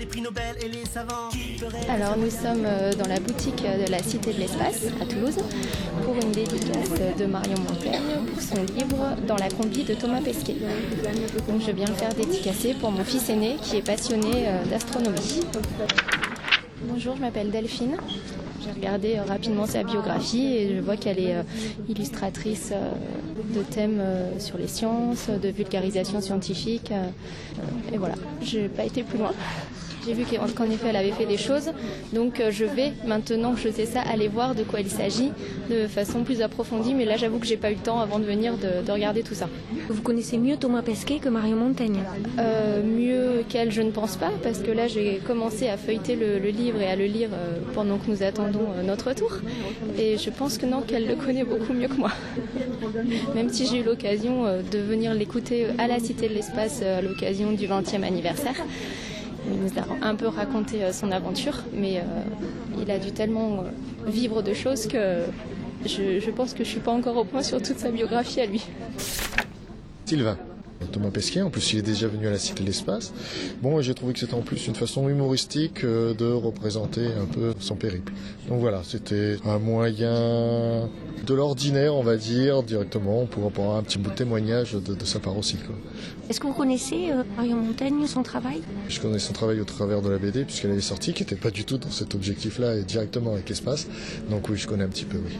Les 0.00 0.06
prix 0.06 0.22
Nobel 0.22 0.56
et 0.60 0.68
les 0.68 0.84
savants 0.84 1.28
Alors 1.88 2.18
nous 2.18 2.30
sommes 2.30 2.64
euh, 2.64 2.92
dans 2.94 3.06
la 3.06 3.20
boutique 3.20 3.62
de 3.62 3.88
la 3.88 4.02
Cité 4.02 4.32
de 4.32 4.40
l'Espace 4.40 4.82
à 5.00 5.06
Toulouse 5.06 5.36
pour 6.04 6.16
une 6.16 6.32
dédicace 6.32 6.90
de 7.16 7.26
Marion 7.26 7.58
Montaigne 7.60 8.26
pour 8.26 8.42
son 8.42 8.56
livre 8.74 9.16
Dans 9.28 9.36
la 9.36 9.48
combi 9.48 9.84
de 9.84 9.94
Thomas 9.94 10.20
Pesquet. 10.20 10.56
Donc 11.46 11.62
je 11.64 11.70
viens 11.70 11.86
le 11.86 11.94
faire 11.94 12.12
dédicacer 12.12 12.74
pour 12.74 12.90
mon 12.90 13.04
fils 13.04 13.30
aîné 13.30 13.56
qui 13.62 13.76
est 13.76 13.86
passionné 13.86 14.48
euh, 14.48 14.64
d'astronomie. 14.64 15.44
Bonjour, 16.82 17.14
je 17.14 17.20
m'appelle 17.20 17.52
Delphine. 17.52 17.96
J'ai 18.64 18.72
regardé 18.72 19.16
euh, 19.16 19.22
rapidement 19.22 19.66
sa 19.66 19.84
biographie 19.84 20.56
et 20.56 20.74
je 20.74 20.80
vois 20.80 20.96
qu'elle 20.96 21.20
est 21.20 21.36
illustratrice 21.88 22.72
de 23.54 23.62
thèmes 23.62 24.02
sur 24.40 24.58
les 24.58 24.66
sciences, 24.66 25.28
de 25.30 25.48
vulgarisation 25.48 26.20
scientifique. 26.20 26.92
Et 27.92 27.96
voilà, 27.96 28.14
je 28.42 28.58
n'ai 28.58 28.68
pas 28.68 28.84
été 28.84 29.02
plus 29.02 29.18
loin. 29.18 29.32
J'ai 30.08 30.14
vu 30.14 30.24
qu'en 30.56 30.64
effet 30.64 30.86
elle 30.88 30.96
avait 30.96 31.10
fait 31.10 31.26
des 31.26 31.36
choses, 31.36 31.70
donc 32.14 32.40
je 32.50 32.64
vais 32.64 32.94
maintenant 33.06 33.52
que 33.52 33.60
je 33.60 33.68
sais 33.68 33.84
ça 33.84 34.00
aller 34.00 34.26
voir 34.26 34.54
de 34.54 34.62
quoi 34.62 34.80
il 34.80 34.88
s'agit 34.88 35.32
de 35.70 35.86
façon 35.86 36.24
plus 36.24 36.40
approfondie. 36.40 36.94
Mais 36.94 37.04
là 37.04 37.18
j'avoue 37.18 37.38
que 37.38 37.46
j'ai 37.46 37.58
pas 37.58 37.70
eu 37.70 37.74
le 37.74 37.80
temps 37.80 38.00
avant 38.00 38.18
de 38.18 38.24
venir 38.24 38.54
de, 38.56 38.90
regarder 38.90 39.22
tout 39.22 39.34
ça. 39.34 39.50
Vous 39.90 40.00
connaissez 40.00 40.38
mieux 40.38 40.56
Thomas 40.56 40.80
Pesquet 40.80 41.18
que 41.18 41.28
Marion 41.28 41.56
Montaigne? 41.56 41.98
Euh, 42.38 42.82
Mieux 42.82 43.44
qu'elle, 43.50 43.70
je 43.70 43.82
ne 43.82 43.90
pense 43.90 44.16
pas, 44.16 44.30
parce 44.42 44.60
que 44.60 44.70
là 44.70 44.88
j'ai 44.88 45.20
commencé 45.26 45.68
à 45.68 45.76
feuilleter 45.76 46.16
le, 46.16 46.38
livre 46.38 46.80
et 46.80 46.86
à 46.86 46.96
le 46.96 47.04
lire 47.04 47.28
pendant 47.74 47.98
que 47.98 48.10
nous 48.10 48.22
attendons 48.22 48.66
notre 48.86 49.14
tour. 49.14 49.32
Et 49.98 50.16
je 50.16 50.30
pense 50.30 50.56
que 50.56 50.64
non, 50.64 50.80
qu'elle 50.80 51.06
le 51.06 51.16
connaît 51.16 51.44
beaucoup 51.44 51.74
mieux 51.74 51.88
que 51.88 51.98
moi. 51.98 52.12
Même 53.34 53.50
si 53.50 53.66
j'ai 53.66 53.80
eu 53.80 53.84
l'occasion 53.84 54.44
de 54.44 54.78
venir 54.78 55.12
l'écouter 55.12 55.66
à 55.76 55.86
la 55.86 55.98
Cité 55.98 56.28
de 56.28 56.34
l'Espace 56.34 56.80
à 56.80 57.02
l'occasion 57.02 57.52
du 57.52 57.66
20e 57.66 58.04
anniversaire. 58.04 58.56
Il 59.50 59.60
nous 59.60 59.78
a 59.78 60.06
un 60.06 60.14
peu 60.14 60.26
raconté 60.26 60.82
euh, 60.82 60.92
son 60.92 61.10
aventure, 61.10 61.64
mais 61.72 61.98
euh, 61.98 62.02
il 62.80 62.90
a 62.90 62.98
dû 62.98 63.12
tellement 63.12 63.60
euh, 63.60 64.10
vivre 64.10 64.42
de 64.42 64.52
choses 64.52 64.86
que 64.86 65.22
je, 65.84 66.30
pense 66.30 66.54
que 66.54 66.64
je 66.64 66.68
suis 66.68 66.80
pas 66.80 66.92
encore 66.92 67.16
au 67.16 67.24
point 67.24 67.42
sur 67.42 67.62
toute 67.62 67.78
sa 67.78 67.90
biographie 67.90 68.40
à 68.40 68.46
lui. 68.46 68.64
Sylvain. 70.04 70.38
Thomas 70.86 71.10
Pesquet, 71.10 71.42
en 71.42 71.50
plus 71.50 71.72
il 71.72 71.80
est 71.80 71.82
déjà 71.82 72.08
venu 72.08 72.26
à 72.26 72.30
la 72.30 72.38
Cité 72.38 72.62
de 72.62 72.66
l'Espace. 72.68 73.12
Bon, 73.62 73.80
j'ai 73.80 73.94
trouvé 73.94 74.12
que 74.12 74.18
c'était 74.18 74.34
en 74.34 74.42
plus 74.42 74.66
une 74.66 74.74
façon 74.74 75.08
humoristique 75.08 75.84
de 75.84 76.32
représenter 76.32 77.06
un 77.06 77.26
peu 77.26 77.54
son 77.58 77.76
périple. 77.76 78.12
Donc 78.48 78.60
voilà, 78.60 78.82
c'était 78.84 79.36
un 79.44 79.58
moyen 79.58 80.88
de 81.26 81.34
l'ordinaire, 81.34 81.94
on 81.94 82.02
va 82.02 82.16
dire, 82.16 82.62
directement, 82.62 83.26
pour 83.26 83.46
avoir 83.46 83.76
un 83.76 83.82
petit 83.82 83.98
bout 83.98 84.10
de 84.10 84.14
témoignage 84.14 84.72
de, 84.72 85.04
sa 85.04 85.18
part 85.18 85.36
aussi. 85.36 85.56
Est-ce 86.28 86.40
que 86.40 86.46
vous 86.46 86.52
connaissez 86.52 87.10
euh, 87.10 87.22
Marion 87.36 87.56
Montaigne, 87.56 88.06
son 88.06 88.22
travail? 88.22 88.62
Je 88.88 89.00
connais 89.00 89.18
son 89.18 89.32
travail 89.32 89.60
au 89.60 89.64
travers 89.64 90.02
de 90.02 90.08
la 90.08 90.18
BD, 90.18 90.44
puisqu'elle 90.44 90.72
est 90.72 90.80
sortie, 90.80 91.12
qui 91.12 91.22
n'était 91.22 91.36
pas 91.36 91.50
du 91.50 91.64
tout 91.64 91.78
dans 91.78 91.90
cet 91.90 92.14
objectif-là, 92.14 92.76
et 92.76 92.82
directement 92.82 93.32
avec 93.32 93.48
l'espace. 93.48 93.88
Donc 94.30 94.48
oui, 94.48 94.56
je 94.56 94.66
connais 94.66 94.84
un 94.84 94.88
petit 94.88 95.04
peu, 95.04 95.18
oui. 95.18 95.32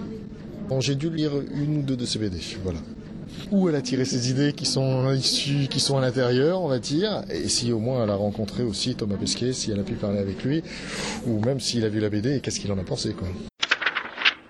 Bon, 0.68 0.80
j'ai 0.80 0.94
dû 0.94 1.08
lire 1.10 1.32
une 1.54 1.78
ou 1.78 1.82
deux 1.82 1.96
de 1.96 2.04
ses 2.04 2.18
BD, 2.18 2.38
voilà 2.62 2.80
où 3.50 3.68
elle 3.68 3.74
a 3.74 3.82
tiré 3.82 4.04
ses 4.04 4.30
idées 4.30 4.52
qui 4.52 4.66
sont 4.66 5.12
issues, 5.12 5.68
qui 5.68 5.80
sont 5.80 5.98
à 5.98 6.00
l'intérieur, 6.00 6.62
on 6.62 6.68
va 6.68 6.78
dire, 6.78 7.22
et 7.30 7.48
si 7.48 7.72
au 7.72 7.78
moins 7.78 8.04
elle 8.04 8.10
a 8.10 8.16
rencontré 8.16 8.62
aussi 8.62 8.94
Thomas 8.94 9.16
Pesquet, 9.16 9.52
si 9.52 9.70
elle 9.70 9.80
a 9.80 9.84
pu 9.84 9.94
parler 9.94 10.18
avec 10.18 10.42
lui, 10.44 10.62
ou 11.26 11.40
même 11.40 11.60
s'il 11.60 11.84
a 11.84 11.88
vu 11.88 12.00
la 12.00 12.10
BD 12.10 12.36
et 12.36 12.40
qu'est-ce 12.40 12.60
qu'il 12.60 12.72
en 12.72 12.78
a 12.78 12.84
pensé, 12.84 13.12
quoi. 13.12 13.28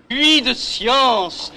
Lui 0.09 0.41
de 0.41 0.53
science, 0.53 1.51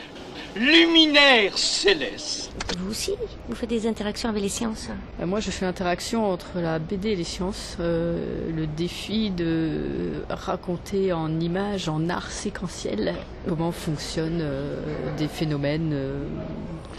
luminaire 0.56 1.56
céleste. 1.56 2.53
Vous 2.79 2.91
aussi, 2.91 3.12
vous 3.48 3.55
faites 3.55 3.69
des 3.69 3.86
interactions 3.86 4.29
avec 4.29 4.42
les 4.42 4.48
sciences 4.48 4.89
euh, 5.20 5.27
Moi, 5.27 5.41
je 5.41 5.51
fais 5.51 5.67
interaction 5.67 6.31
entre 6.31 6.59
la 6.61 6.79
BD 6.79 7.11
et 7.11 7.17
les 7.17 7.25
sciences. 7.25 7.77
Euh, 7.81 8.51
le 8.55 8.67
défi 8.67 9.31
de 9.31 10.25
raconter 10.29 11.12
en 11.12 11.41
images, 11.41 11.89
en 11.89 12.09
art 12.09 12.31
séquentiel, 12.31 13.14
comment 13.48 13.73
fonctionnent 13.73 14.41
euh, 14.42 14.77
des 15.17 15.29
phénomènes, 15.29 15.95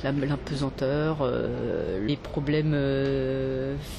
l'impesanteur, 0.04 1.30
les 2.02 2.18
problèmes 2.18 2.76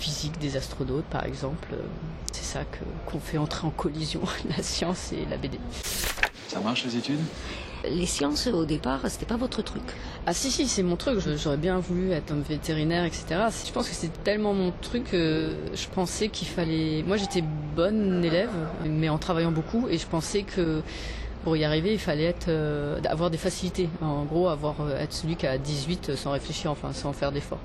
physiques 0.01 0.39
des 0.39 0.57
astronautes, 0.57 1.05
par 1.07 1.25
exemple. 1.25 1.69
C'est 2.33 2.45
ça 2.45 2.61
qu'on 3.07 3.21
fait 3.21 3.39
entrer 3.39 3.67
en 3.67 3.71
collision, 3.71 4.21
la 4.57 4.63
science 4.63 5.13
et 5.13 5.25
la 5.31 5.37
BD. 5.37 5.59
Ça 6.49 6.61
marche 6.61 6.85
les 6.85 6.97
études? 6.97 7.21
Les 7.91 8.07
sciences, 8.07 8.47
au 8.47 8.65
départ, 8.65 9.01
c'était 9.09 9.27
pas 9.27 9.37
votre 9.37 9.61
truc. 9.61 9.83
Ah 10.27 10.33
si, 10.33 10.51
si, 10.51 10.67
c'est 10.69 10.83
mon 10.83 10.97
truc. 10.97 11.19
J'aurais 11.37 11.59
bien 11.59 11.79
voulu 11.79 12.13
être 12.13 12.33
un 12.33 12.41
vétérinaire, 12.41 13.05
etc. 13.05 13.25
Je 13.67 13.73
pense 13.73 13.89
que 13.89 13.95
c'est 13.95 14.23
tellement 14.25 14.55
mon 14.55 14.73
truc 14.81 15.11
que 15.11 15.51
je 15.75 15.87
pensais 15.89 16.29
qu'il 16.29 16.49
fallait... 16.49 17.03
Moi, 17.07 17.19
j'étais 17.19 17.45
bonne 17.77 18.25
élève, 18.25 18.51
mais 18.87 19.11
en 19.11 19.19
travaillant 19.19 19.53
beaucoup, 19.53 19.87
et 19.91 19.99
je 19.99 20.07
pensais 20.07 20.45
que 20.45 20.81
pour 21.45 21.59
y 21.59 21.65
arriver, 21.65 21.93
il 21.93 21.99
fallait 21.99 22.25
être, 22.25 22.49
euh, 22.49 22.99
avoir 23.09 23.31
des 23.31 23.37
facilités. 23.37 23.89
En 24.01 24.25
gros, 24.25 24.49
avoir 24.49 24.77
euh, 24.81 24.99
être 24.99 25.13
celui 25.13 25.37
qui 25.37 25.47
a 25.47 25.59
18 25.59 26.17
sans 26.17 26.33
réfléchir, 26.33 26.71
enfin 26.71 26.93
sans 26.95 27.13
faire 27.13 27.31
d'efforts. 27.31 27.61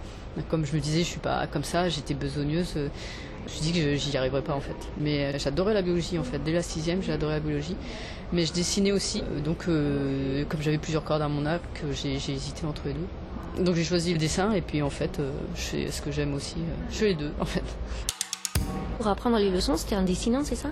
Comme 0.49 0.65
je 0.65 0.75
me 0.75 0.81
disais, 0.81 0.99
je 0.99 1.05
suis 1.05 1.19
pas 1.19 1.47
comme 1.47 1.63
ça, 1.63 1.87
j'étais 1.87 2.13
besogneuse. 2.13 2.75
Je 3.47 3.61
dit 3.61 3.71
que 3.71 3.95
j'y 3.95 4.15
arriverais 4.17 4.41
pas 4.41 4.53
en 4.53 4.59
fait. 4.59 4.75
Mais 4.99 5.23
euh, 5.23 5.39
j'adorais 5.39 5.73
la 5.73 5.81
biologie 5.81 6.19
en 6.19 6.23
fait. 6.23 6.43
Dès 6.43 6.51
la 6.51 6.61
sixième, 6.61 7.01
j'ai 7.01 7.13
adoré 7.13 7.35
la 7.35 7.39
biologie. 7.39 7.77
Mais 8.33 8.45
je 8.45 8.51
dessinais 8.51 8.91
aussi. 8.91 9.23
Donc, 9.43 9.65
comme 9.65 10.61
j'avais 10.61 10.77
plusieurs 10.77 11.03
cordes 11.03 11.23
à 11.23 11.27
mon 11.27 11.47
arc, 11.47 11.63
j'ai 11.93 12.13
hésité 12.13 12.63
entre 12.67 12.83
les 12.85 12.93
deux. 12.93 13.63
Donc 13.63 13.73
j'ai 13.73 13.83
choisi 13.83 14.13
le 14.13 14.19
dessin 14.19 14.51
et 14.51 14.61
puis 14.61 14.83
en 14.83 14.91
fait, 14.91 15.19
je 15.55 15.61
fais 15.61 15.91
ce 15.91 15.99
que 16.03 16.11
j'aime 16.11 16.35
aussi. 16.35 16.57
je 16.91 16.95
fais 16.95 17.07
les 17.07 17.15
deux 17.15 17.31
en 17.39 17.45
fait. 17.45 17.63
Pour 18.97 19.07
apprendre 19.07 19.39
les 19.39 19.49
leçons, 19.49 19.77
c'était 19.77 19.95
en 19.95 20.03
dessinant, 20.03 20.43
c'est 20.43 20.55
ça? 20.55 20.69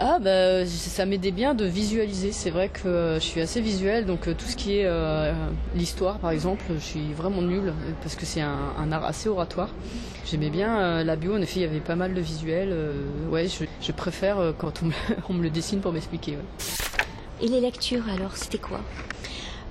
Ah 0.00 0.18
bah 0.20 0.64
ça 0.64 1.06
m'aidait 1.06 1.32
bien 1.32 1.54
de 1.54 1.64
visualiser. 1.64 2.30
C'est 2.30 2.50
vrai 2.50 2.68
que 2.68 2.86
euh, 2.86 3.14
je 3.14 3.24
suis 3.24 3.40
assez 3.40 3.60
visuelle, 3.60 4.06
donc 4.06 4.28
euh, 4.28 4.34
tout 4.34 4.46
ce 4.46 4.54
qui 4.54 4.78
est 4.78 4.84
euh, 4.86 5.32
l'histoire 5.74 6.18
par 6.18 6.30
exemple, 6.30 6.64
je 6.74 6.84
suis 6.84 7.12
vraiment 7.12 7.42
nulle 7.42 7.72
parce 8.02 8.14
que 8.14 8.24
c'est 8.24 8.40
un, 8.40 8.92
art 8.92 9.04
assez 9.04 9.28
oratoire. 9.28 9.70
J'aimais 10.24 10.50
bien 10.50 11.02
la 11.02 11.16
bio, 11.16 11.34
en 11.34 11.40
effet 11.40 11.60
il 11.60 11.62
y 11.62 11.66
avait 11.66 11.80
pas 11.80 11.96
mal 11.96 12.14
de 12.14 12.20
visuels. 12.20 12.74
ouais, 13.30 13.46
je, 13.48 13.92
préfère 13.92 14.54
quand 14.58 14.82
on 15.28 15.34
me, 15.34 15.42
le 15.42 15.50
dessine 15.50 15.80
pour 15.80 15.92
m'expliquer. 15.92 16.38
Et 17.40 17.48
les 17.48 17.60
lectures 17.60 18.04
alors, 18.08 18.36
c'était 18.36 18.58
quoi? 18.58 18.80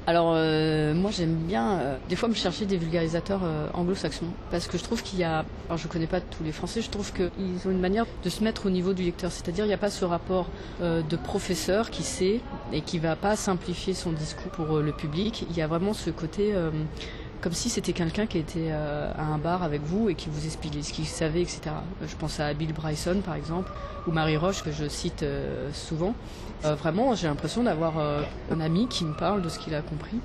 Alors 0.08 0.32
euh, 0.36 0.94
moi 0.94 1.12
j'aime 1.12 1.36
bien 1.36 1.80
euh, 1.80 1.98
des 2.08 2.16
fois 2.16 2.30
me 2.30 2.34
chercher 2.34 2.66
des 2.66 2.78
vulgarisateurs 2.78 3.42
euh, 3.44 3.68
anglo-saxons. 3.74 4.28
Parce 4.50 4.68
que 4.68 4.78
je 4.78 4.84
trouve 4.84 5.04
qu'il 5.04 5.20
y 5.20 5.26
a, 5.26 5.44
alors 5.68 5.78
je 5.78 5.90
connais 5.90 6.08
pas 6.08 6.22
tous 6.22 6.46
les 6.46 6.54
Français, 6.54 6.82
je 6.82 6.90
trouve 6.90 7.12
qu'ils 7.12 7.68
ont 7.68 7.72
une 7.72 7.82
manière 7.82 8.06
de 8.24 8.30
se 8.30 8.42
mettre 8.42 8.68
au 8.68 8.70
niveau 8.70 8.94
du 8.94 9.04
lecteur, 9.04 9.34
c'est-à-dire 9.34 9.66
il 9.66 9.68
n'y 9.68 9.74
a 9.74 9.78
pas 9.78 9.90
ce 9.90 10.06
rapport 10.06 10.48
de 10.82 11.16
professeur 11.18 11.92
qui 11.92 12.04
sait 12.04 12.40
et 12.72 12.82
qui 12.82 13.00
va 13.00 13.18
pas 13.18 13.36
simplifier 13.36 13.94
son 13.94 14.14
discours 14.14 14.52
pour 14.52 14.78
le 14.80 14.92
public, 14.94 15.46
il 15.50 15.58
y 15.58 15.62
a 15.62 15.68
vraiment 15.68 15.94
ce 15.94 16.10
côté 16.10 16.54
comme 17.42 17.54
si 17.54 17.70
c'était 17.70 17.94
quelqu'un 17.94 18.26
qui 18.26 18.38
était 18.38 18.70
euh, 18.72 19.12
à 19.18 19.24
un 19.24 19.38
bar 19.38 19.64
avec 19.64 19.82
vous 19.84 20.10
et 20.10 20.16
qui 20.16 20.30
vous 20.30 20.46
expliquait 20.46 20.82
ce 20.82 20.94
qu'il 20.94 21.06
savait, 21.06 21.42
etc. 21.42 21.62
Je 22.06 22.16
pense 22.16 22.40
à 22.40 22.54
Bill 22.54 22.74
Bryson, 22.74 23.22
par 23.24 23.36
exemple, 23.36 23.72
ou 24.08 24.12
Marie 24.12 24.38
Roche, 24.38 24.64
que 24.64 24.72
je 24.72 24.88
cite 24.88 25.24
euh, 25.24 25.72
souvent. 25.74 26.16
Euh, 26.66 26.76
vraiment, 26.76 27.16
j'ai 27.16 27.28
l'impression 27.28 27.64
d'avoir 27.64 27.94
un 28.52 28.60
ami 28.60 28.88
qui 28.88 29.06
me 29.06 29.14
parle 29.14 29.42
de 29.42 29.50
ce 29.50 29.60
qu'il 29.60 29.76
a 29.76 29.82
compris. 29.82 30.20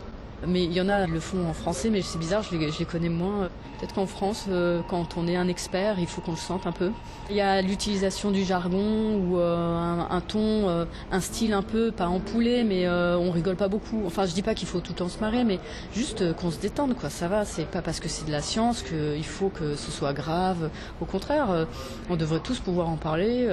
Mais 0.46 0.64
il 0.64 0.72
y 0.72 0.80
en 0.80 0.88
a 0.88 1.06
le 1.06 1.20
font 1.20 1.48
en 1.48 1.52
français, 1.52 1.88
mais 1.90 2.02
c'est 2.02 2.18
bizarre, 2.18 2.42
je 2.42 2.56
les, 2.56 2.84
connais 2.84 3.08
moins. 3.08 3.48
Peut-être 3.78 3.94
qu'en 3.94 4.06
France, 4.06 4.46
euh, 4.48 4.80
quand 4.88 5.16
on 5.16 5.28
est 5.28 5.36
un 5.36 5.48
expert, 5.48 5.98
il 5.98 6.06
faut 6.06 6.20
qu'on 6.20 6.32
le 6.32 6.36
sente 6.36 6.66
un 6.66 6.72
peu. 6.72 6.90
Il 7.30 7.36
y 7.36 7.40
a 7.40 7.62
l'utilisation 7.62 8.30
du 8.30 8.42
jargon 8.42 9.16
ou 9.16 9.38
euh, 9.38 10.00
un, 10.08 10.20
ton, 10.20 10.68
euh, 10.68 10.84
un 11.12 11.20
style 11.20 11.52
un 11.52 11.62
peu, 11.62 11.92
pas 11.92 12.08
empoulé, 12.08 12.64
mais 12.64 12.88
on 12.88 13.30
rigole 13.30 13.56
pas 13.56 13.68
beaucoup. 13.68 14.02
Enfin, 14.06 14.26
je 14.26 14.34
dis 14.34 14.42
pas 14.42 14.54
qu'il 14.54 14.66
faut 14.66 14.80
tout 14.80 14.92
le 14.92 14.98
temps 14.98 15.08
se 15.08 15.20
marrer, 15.20 15.44
mais 15.44 15.60
juste 15.94 16.34
qu'on 16.34 16.50
se 16.50 16.58
détende, 16.58 16.94
quoi. 16.94 17.10
Ça 17.10 17.28
va, 17.28 17.44
c'est 17.44 17.66
pas 17.66 17.82
parce 17.82 18.00
que 18.00 18.08
c'est 18.08 18.26
de 18.26 18.32
la 18.32 18.42
science 18.42 18.82
qu'il 18.82 19.24
faut 19.24 19.48
que 19.48 19.76
ce 19.76 19.90
soit 19.90 20.12
grave. 20.12 20.70
Au 21.00 21.04
contraire, 21.04 21.66
on 22.10 22.16
devrait 22.16 22.40
tous 22.40 22.58
pouvoir 22.58 22.88
en 22.88 22.96
parler 22.96 23.48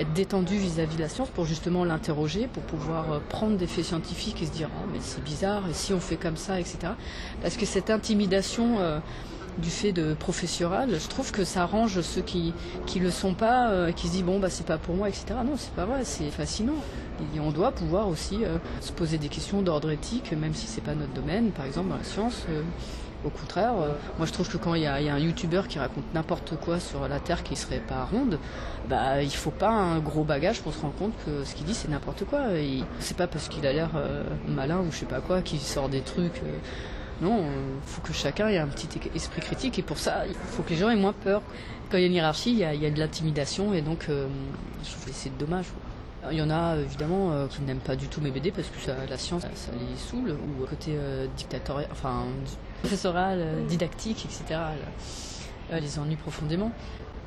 être 0.00 0.12
détendu 0.12 0.56
vis-à-vis 0.56 0.96
de 0.96 1.02
la 1.02 1.08
science 1.08 1.30
pour 1.30 1.44
justement 1.44 1.84
l'interroger, 1.84 2.48
pour 2.52 2.62
pouvoir 2.62 3.20
prendre 3.28 3.56
des 3.56 3.66
faits 3.66 3.84
scientifiques 3.84 4.42
et 4.42 4.46
se 4.46 4.52
dire 4.52 4.68
oh, 4.78 4.88
mais 4.92 4.98
c'est 5.00 5.22
bizarre 5.22 5.62
et 5.68 5.74
si 5.74 5.92
on 5.92 6.00
fait 6.00 6.16
comme 6.16 6.36
ça, 6.36 6.60
etc. 6.60 6.78
Parce 7.42 7.56
que 7.56 7.66
cette 7.66 7.90
intimidation 7.90 8.78
du 9.58 9.70
fait 9.70 9.92
de 9.92 10.14
professoral, 10.14 10.98
je 10.98 11.08
trouve 11.08 11.30
que 11.30 11.44
ça 11.44 11.62
arrange 11.62 12.00
ceux 12.00 12.22
qui 12.22 12.54
qui 12.86 13.00
le 13.00 13.10
sont 13.10 13.34
pas, 13.34 13.70
euh, 13.70 13.92
qui 13.92 14.06
se 14.06 14.12
disent 14.12 14.24
bon 14.24 14.38
bah 14.38 14.50
c'est 14.50 14.66
pas 14.66 14.78
pour 14.78 14.94
moi, 14.94 15.08
etc. 15.08 15.26
Non, 15.44 15.54
c'est 15.56 15.74
pas 15.74 15.84
vrai, 15.84 16.04
c'est 16.04 16.30
fascinant. 16.30 16.76
Et 17.34 17.40
on 17.40 17.50
doit 17.50 17.72
pouvoir 17.72 18.08
aussi 18.08 18.44
euh, 18.44 18.56
se 18.80 18.92
poser 18.92 19.18
des 19.18 19.28
questions 19.28 19.62
d'ordre 19.62 19.90
éthique, 19.90 20.32
même 20.32 20.54
si 20.54 20.66
c'est 20.66 20.80
pas 20.80 20.94
notre 20.94 21.12
domaine. 21.12 21.50
Par 21.50 21.66
exemple 21.66 21.90
dans 21.90 21.96
la 21.96 22.04
science, 22.04 22.46
euh, 22.48 22.62
au 23.24 23.30
contraire, 23.30 23.72
moi 24.18 24.26
je 24.26 24.32
trouve 24.32 24.48
que 24.48 24.56
quand 24.56 24.74
il 24.74 24.82
y, 24.82 24.86
a, 24.86 24.94
un 24.94 25.18
youtubeur 25.18 25.68
qui 25.68 25.78
raconte 25.78 26.04
n'importe 26.14 26.56
quoi 26.56 26.80
sur 26.80 27.08
la 27.08 27.20
Terre 27.20 27.42
qui 27.42 27.56
serait 27.56 27.80
pas 27.80 28.04
ronde, 28.04 28.38
bah 28.88 29.22
il 29.22 29.30
faut 29.30 29.50
pas 29.50 29.70
un 29.70 29.98
gros 29.98 30.24
bagage 30.24 30.60
pour 30.60 30.74
se 30.74 30.80
rendre 30.80 30.94
compte 30.94 31.12
que 31.24 31.44
ce 31.44 31.54
qu'il 31.54 31.64
dit 31.66 31.74
c'est 31.74 31.88
n'importe 31.88 32.24
quoi. 32.24 32.40
C'est 33.00 33.16
pas 33.16 33.26
parce 33.26 33.48
qu'il 33.48 33.66
a 33.66 33.72
l'air 33.72 33.90
malin 34.48 34.80
ou 34.80 34.90
je 34.90 34.98
sais 34.98 35.06
pas 35.06 35.20
quoi 35.20 35.40
qu'il 35.42 35.60
sort 35.60 35.88
des 35.88 36.00
trucs 36.00 36.42
Non, 37.20 37.40
il 37.40 37.88
faut 37.88 38.02
que 38.02 38.12
chacun 38.12 38.48
ait 38.48 38.58
un 38.58 38.68
petit 38.68 38.88
esprit 39.14 39.40
critique 39.40 39.78
et 39.78 39.82
pour 39.82 39.98
ça, 39.98 40.26
il 40.26 40.34
faut 40.34 40.62
que 40.62 40.70
les 40.70 40.76
gens 40.76 40.90
aient 40.90 40.96
moins 40.96 41.14
peur. 41.14 41.42
Quand 41.92 41.98
il 41.98 42.00
y 42.00 42.04
a 42.04 42.06
une 42.06 42.14
hiérarchie, 42.14 42.52
il 42.52 42.58
y 42.58 42.64
a, 42.64 42.90
de 42.90 42.98
l'intimidation 42.98 43.74
et 43.74 43.82
donc 43.82 44.06
euh, 44.08 44.26
je 44.82 44.90
trouve 44.90 45.04
que 45.04 45.10
c'est 45.12 45.36
dommage. 45.36 45.66
Il 46.30 46.38
y 46.38 46.40
en 46.40 46.48
a 46.48 46.76
évidemment 46.76 47.32
euh, 47.32 47.46
qui 47.48 47.60
n'aiment 47.60 47.80
pas 47.80 47.96
du 47.96 48.08
tout 48.08 48.22
mes 48.22 48.30
BD 48.30 48.50
parce 48.50 48.68
que 48.68 48.90
la 49.10 49.18
science, 49.18 49.42
ça 49.42 49.72
les 49.72 49.98
saoule, 49.98 50.30
ou 50.30 50.64
côté 50.64 50.92
euh, 50.94 51.26
dictatorial, 51.36 51.86
enfin 51.92 52.24
professoral, 52.82 53.38
euh, 53.40 53.66
didactique, 53.66 54.24
etc. 54.26 54.60
euh, 55.72 55.80
les 55.80 55.98
ennuie 55.98 56.16
profondément. 56.16 56.70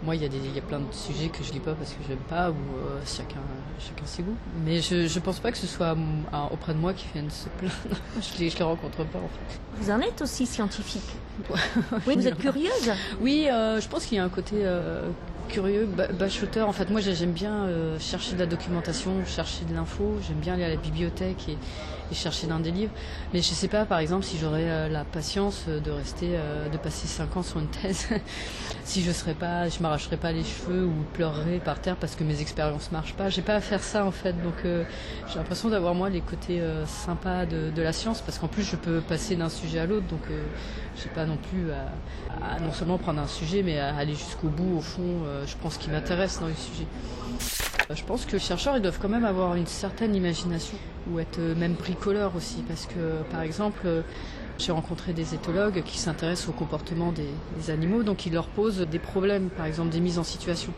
Moi, 0.03 0.15
il 0.17 0.21
y, 0.21 0.25
a 0.25 0.27
des, 0.27 0.37
il 0.37 0.53
y 0.53 0.59
a 0.59 0.61
plein 0.61 0.79
de 0.79 0.85
sujets 0.91 1.29
que 1.29 1.41
je 1.41 1.53
lis 1.53 1.61
pas 1.61 1.73
parce 1.73 1.91
que 1.91 1.99
j'aime 2.07 2.17
pas, 2.29 2.51
ou 2.51 2.53
euh, 2.53 2.99
chacun, 3.05 3.39
chacun 3.79 4.05
ses 4.05 4.23
goûts. 4.23 4.35
Mais 4.65 4.81
je, 4.81 5.07
je 5.07 5.19
pense 5.19 5.39
pas 5.39 5.51
que 5.51 5.57
ce 5.57 5.65
soit 5.67 5.91
un- 6.33 6.47
auprès 6.51 6.73
de 6.73 6.79
moi 6.79 6.93
qui 6.93 7.07
viennent 7.13 7.29
se 7.31 7.47
plaindre. 7.57 7.73
je, 8.21 8.39
les, 8.39 8.49
je 8.49 8.57
les 8.57 8.63
rencontre 8.65 8.97
pas 9.05 9.19
en 9.19 9.29
fait. 9.29 9.59
Vous 9.77 9.89
en 9.89 10.01
êtes 10.01 10.21
aussi 10.21 10.45
scientifique. 10.45 11.01
Oui, 12.05 12.15
vous 12.17 12.27
êtes 12.27 12.37
curieuse? 12.37 12.91
Oui, 13.21 13.47
euh, 13.49 13.79
je 13.79 13.87
pense 13.87 14.05
qu'il 14.05 14.17
y 14.17 14.19
a 14.19 14.25
un 14.25 14.29
côté 14.29 14.57
euh, 14.59 15.09
curieux, 15.47 15.85
ba- 15.85 16.07
bachoteur. 16.07 16.67
En 16.67 16.73
fait, 16.73 16.89
moi, 16.89 17.01
j'ai- 17.01 17.15
j'aime 17.15 17.31
bien 17.31 17.65
euh, 17.65 17.99
chercher 17.99 18.35
de 18.35 18.39
la 18.39 18.45
documentation, 18.45 19.23
chercher 19.25 19.65
de 19.65 19.73
l'info. 19.73 20.17
J'aime 20.21 20.39
bien 20.39 20.53
aller 20.55 20.63
à 20.63 20.69
la 20.69 20.75
bibliothèque 20.75 21.49
et, 21.49 21.57
chercher 22.13 22.47
dans 22.47 22.59
des 22.59 22.71
livres. 22.71 22.93
Mais 23.33 23.41
je 23.41 23.53
sais 23.53 23.67
pas, 23.67 23.85
par 23.85 23.99
exemple, 23.99 24.23
si 24.23 24.37
j'aurais 24.37 24.69
euh, 24.69 24.87
la 24.87 25.03
patience 25.03 25.65
euh, 25.67 25.79
de 25.79 25.91
rester, 25.91 26.37
de 26.71 26.77
passer 26.77 27.07
cinq 27.07 27.35
ans 27.35 27.43
sur 27.43 27.59
une 27.59 27.67
thèse, 27.67 28.07
si 28.85 29.01
je 29.03 29.11
serais 29.11 29.33
pas, 29.33 29.67
je 29.69 29.81
m'arracherais 29.81 30.17
pas 30.17 30.31
les 30.31 30.43
cheveux 30.43 30.85
ou 30.85 30.93
pleurerais 31.13 31.59
par 31.59 31.79
terre 31.79 31.97
parce 31.97 32.15
que 32.15 32.23
mes 32.23 32.41
expériences 32.41 32.91
marchent 32.91 33.15
pas. 33.15 33.29
J'ai 33.29 33.41
pas 33.41 33.55
à 33.55 33.61
faire 33.61 33.83
ça 33.83 34.05
en 34.05 34.11
fait. 34.11 34.33
Donc, 34.43 34.53
j'ai 34.63 35.39
l'impression 35.39 35.69
d'avoir 35.69 35.95
moi 35.95 36.09
les 36.09 36.21
côtés 36.21 36.61
sympas 36.85 37.45
de, 37.45 37.81
la 37.81 37.93
science 37.93 38.21
parce 38.21 38.39
qu'en 38.39 38.47
plus, 38.47 38.63
je 38.63 38.75
peux 38.75 39.01
passer 39.01 39.35
d'un 39.35 39.49
sujet 39.49 39.79
à 39.79 39.85
l'autre. 39.85 40.07
Donc, 40.07 40.21
euh, 40.29 40.43
j'ai 40.95 41.09
pas 41.09 41.25
non 41.25 41.37
plus 41.37 41.71
à, 41.71 42.59
non 42.59 42.71
seulement 42.71 42.97
prendre 42.97 43.21
un 43.21 43.27
sujet, 43.27 43.63
mais 43.63 43.79
à 43.79 43.95
aller 43.95 44.15
jusqu'au 44.15 44.47
bout, 44.47 44.77
au 44.77 44.81
fond, 44.81 45.23
je 45.45 45.55
pense 45.61 45.77
qui 45.77 45.89
m'intéresse 45.89 46.39
dans 46.39 46.47
les 46.47 46.53
sujets. 46.55 46.87
Euh, 47.89 47.95
Je 47.95 48.03
pense 48.03 48.25
que 48.25 48.33
les 48.33 48.39
chercheurs, 48.39 48.75
ils 48.77 48.81
doivent 48.81 48.99
quand 49.01 49.09
même 49.09 49.25
avoir 49.25 49.55
une 49.55 49.67
certaine 49.67 50.15
imagination, 50.15 50.77
ou 51.11 51.19
être 51.19 51.39
euh, 51.39 51.55
même 51.55 51.73
bricoleurs 51.73 52.35
aussi, 52.35 52.63
parce 52.67 52.85
que, 52.85 53.21
par 53.31 53.41
exemple, 53.41 53.81
euh, 53.85 54.01
j'ai 54.57 54.71
rencontré 54.71 55.13
des 55.13 55.33
éthologues 55.35 55.83
qui 55.83 55.97
s'intéressent 55.97 56.49
au 56.49 56.53
comportement 56.53 57.11
des, 57.11 57.27
des 57.59 57.69
animaux, 57.69 58.03
donc 58.03 58.25
ils 58.25 58.33
leur 58.33 58.47
posent 58.47 58.79
des 58.79 58.99
problèmes, 58.99 59.49
par 59.49 59.65
exemple 59.65 59.89
des 59.89 59.99
mises 59.99 60.17
en 60.19 60.23
situation. 60.23 60.71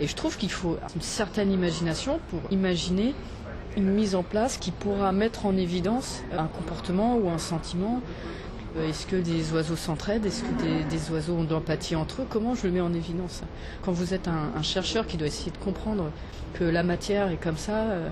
Et 0.00 0.06
je 0.06 0.16
trouve 0.16 0.36
qu'il 0.38 0.50
faut 0.50 0.78
une 0.96 1.02
certaine 1.02 1.52
imagination 1.52 2.20
pour 2.30 2.40
imaginer 2.50 3.14
une 3.76 3.90
mise 3.90 4.14
en 4.14 4.22
place 4.22 4.56
qui 4.56 4.70
pourra 4.70 5.12
mettre 5.12 5.46
en 5.46 5.56
évidence 5.56 6.22
un 6.36 6.46
comportement 6.46 7.16
ou 7.16 7.28
un 7.28 7.38
sentiment 7.38 8.00
euh, 8.00 8.30
Est-ce 8.78 9.06
que 9.06 9.16
des 9.16 9.52
oiseaux 9.52 9.76
s'entraident? 9.76 10.26
Est-ce 10.26 10.42
que 10.42 10.88
des, 10.88 11.10
oiseaux 11.10 11.34
ont 11.34 11.44
de 11.44 11.50
l'empathie 11.50 11.96
entre 11.96 12.22
eux? 12.22 12.26
Comment 12.28 12.54
je 12.54 12.66
le 12.66 12.72
mets 12.72 12.80
en 12.80 12.92
évidence? 12.94 13.42
Quand 13.82 13.92
vous 13.92 14.14
êtes 14.14 14.28
un, 14.28 14.62
chercheur 14.62 15.06
qui 15.06 15.16
doit 15.16 15.26
essayer 15.26 15.50
de 15.50 15.58
comprendre 15.58 16.10
que 16.54 16.64
la 16.64 16.82
matière 16.82 17.30
est 17.30 17.36
comme 17.36 17.56
ça, 17.56 17.76
euh, 17.76 18.08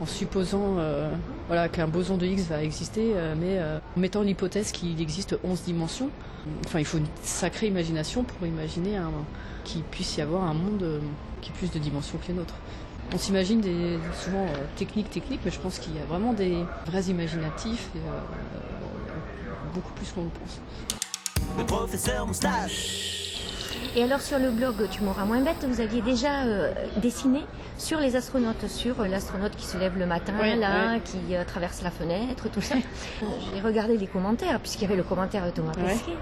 en 0.00 0.06
supposant 0.06 0.76
euh, 0.78 1.10
voilà, 1.46 1.68
qu'un 1.68 1.86
boson 1.86 2.16
de 2.16 2.26
Higgs 2.26 2.46
va 2.48 2.62
exister, 2.62 3.12
euh, 3.14 3.34
mais 3.38 3.58
euh, 3.58 3.78
en 3.96 4.00
mettant 4.00 4.22
l'hypothèse 4.22 4.72
qu'il 4.72 5.00
existe 5.00 5.36
11 5.44 5.62
dimensions, 5.62 6.10
enfin 6.66 6.78
il 6.78 6.84
faut 6.84 6.98
une 6.98 7.06
sacrée 7.22 7.66
imagination 7.66 8.24
pour 8.24 8.46
imaginer 8.46 8.98
qu'il 9.64 9.82
puisse 9.82 10.16
y 10.16 10.20
avoir 10.20 10.44
un 10.44 10.54
monde 10.54 10.82
euh, 10.82 10.98
qui 11.40 11.50
ait 11.50 11.54
plus 11.54 11.70
de 11.70 11.78
dimensions 11.78 12.18
que 12.18 12.28
les 12.28 12.34
nôtres. 12.34 12.54
On 13.12 13.18
s'imagine 13.18 13.60
des, 13.60 13.98
souvent 14.14 14.44
euh, 14.44 14.64
techniques, 14.76 15.10
techniques, 15.10 15.40
mais 15.44 15.50
je 15.50 15.58
pense 15.58 15.78
qu'il 15.78 15.94
y 15.96 15.98
a 15.98 16.04
vraiment 16.04 16.32
des 16.32 16.56
vrais 16.86 17.02
imaginatifs 17.04 17.88
euh, 17.96 17.98
beaucoup 19.70 19.92
plus 19.94 20.10
qu'on 20.12 20.22
le 20.24 20.28
pense. 20.30 20.60
Le 21.58 21.64
professeur 21.64 22.26
Moustache. 22.26 23.16
Et 23.96 24.04
alors 24.04 24.20
sur 24.20 24.38
le 24.38 24.50
blog 24.50 24.74
Tu 24.92 25.02
m'auras 25.02 25.24
moins 25.24 25.40
bête, 25.40 25.64
vous 25.68 25.80
aviez 25.80 26.00
déjà 26.00 26.42
euh, 26.44 26.72
dessiné 26.98 27.40
sur 27.76 27.98
les 27.98 28.14
astronautes, 28.14 28.68
sur 28.68 29.00
euh, 29.00 29.08
l'astronaute 29.08 29.56
qui 29.56 29.64
se 29.66 29.78
lève 29.78 29.98
le 29.98 30.04
matin, 30.06 30.34
Oui, 30.40 30.54
là, 30.58 30.92
oui. 30.94 31.00
qui 31.02 31.34
euh, 31.34 31.44
traverse 31.44 31.82
la 31.82 31.90
fenêtre, 31.90 32.48
tout 32.52 32.60
ça. 32.60 32.74
J'ai 33.54 33.60
regardé 33.62 33.96
les 33.96 34.06
commentaires, 34.06 34.60
puisqu'il 34.60 34.82
y 34.82 34.84
avait 34.84 34.96
le 34.96 35.02
commentaire 35.02 35.46
de 35.46 35.50
Thomas. 35.50 35.72
Pesquet. 35.72 36.12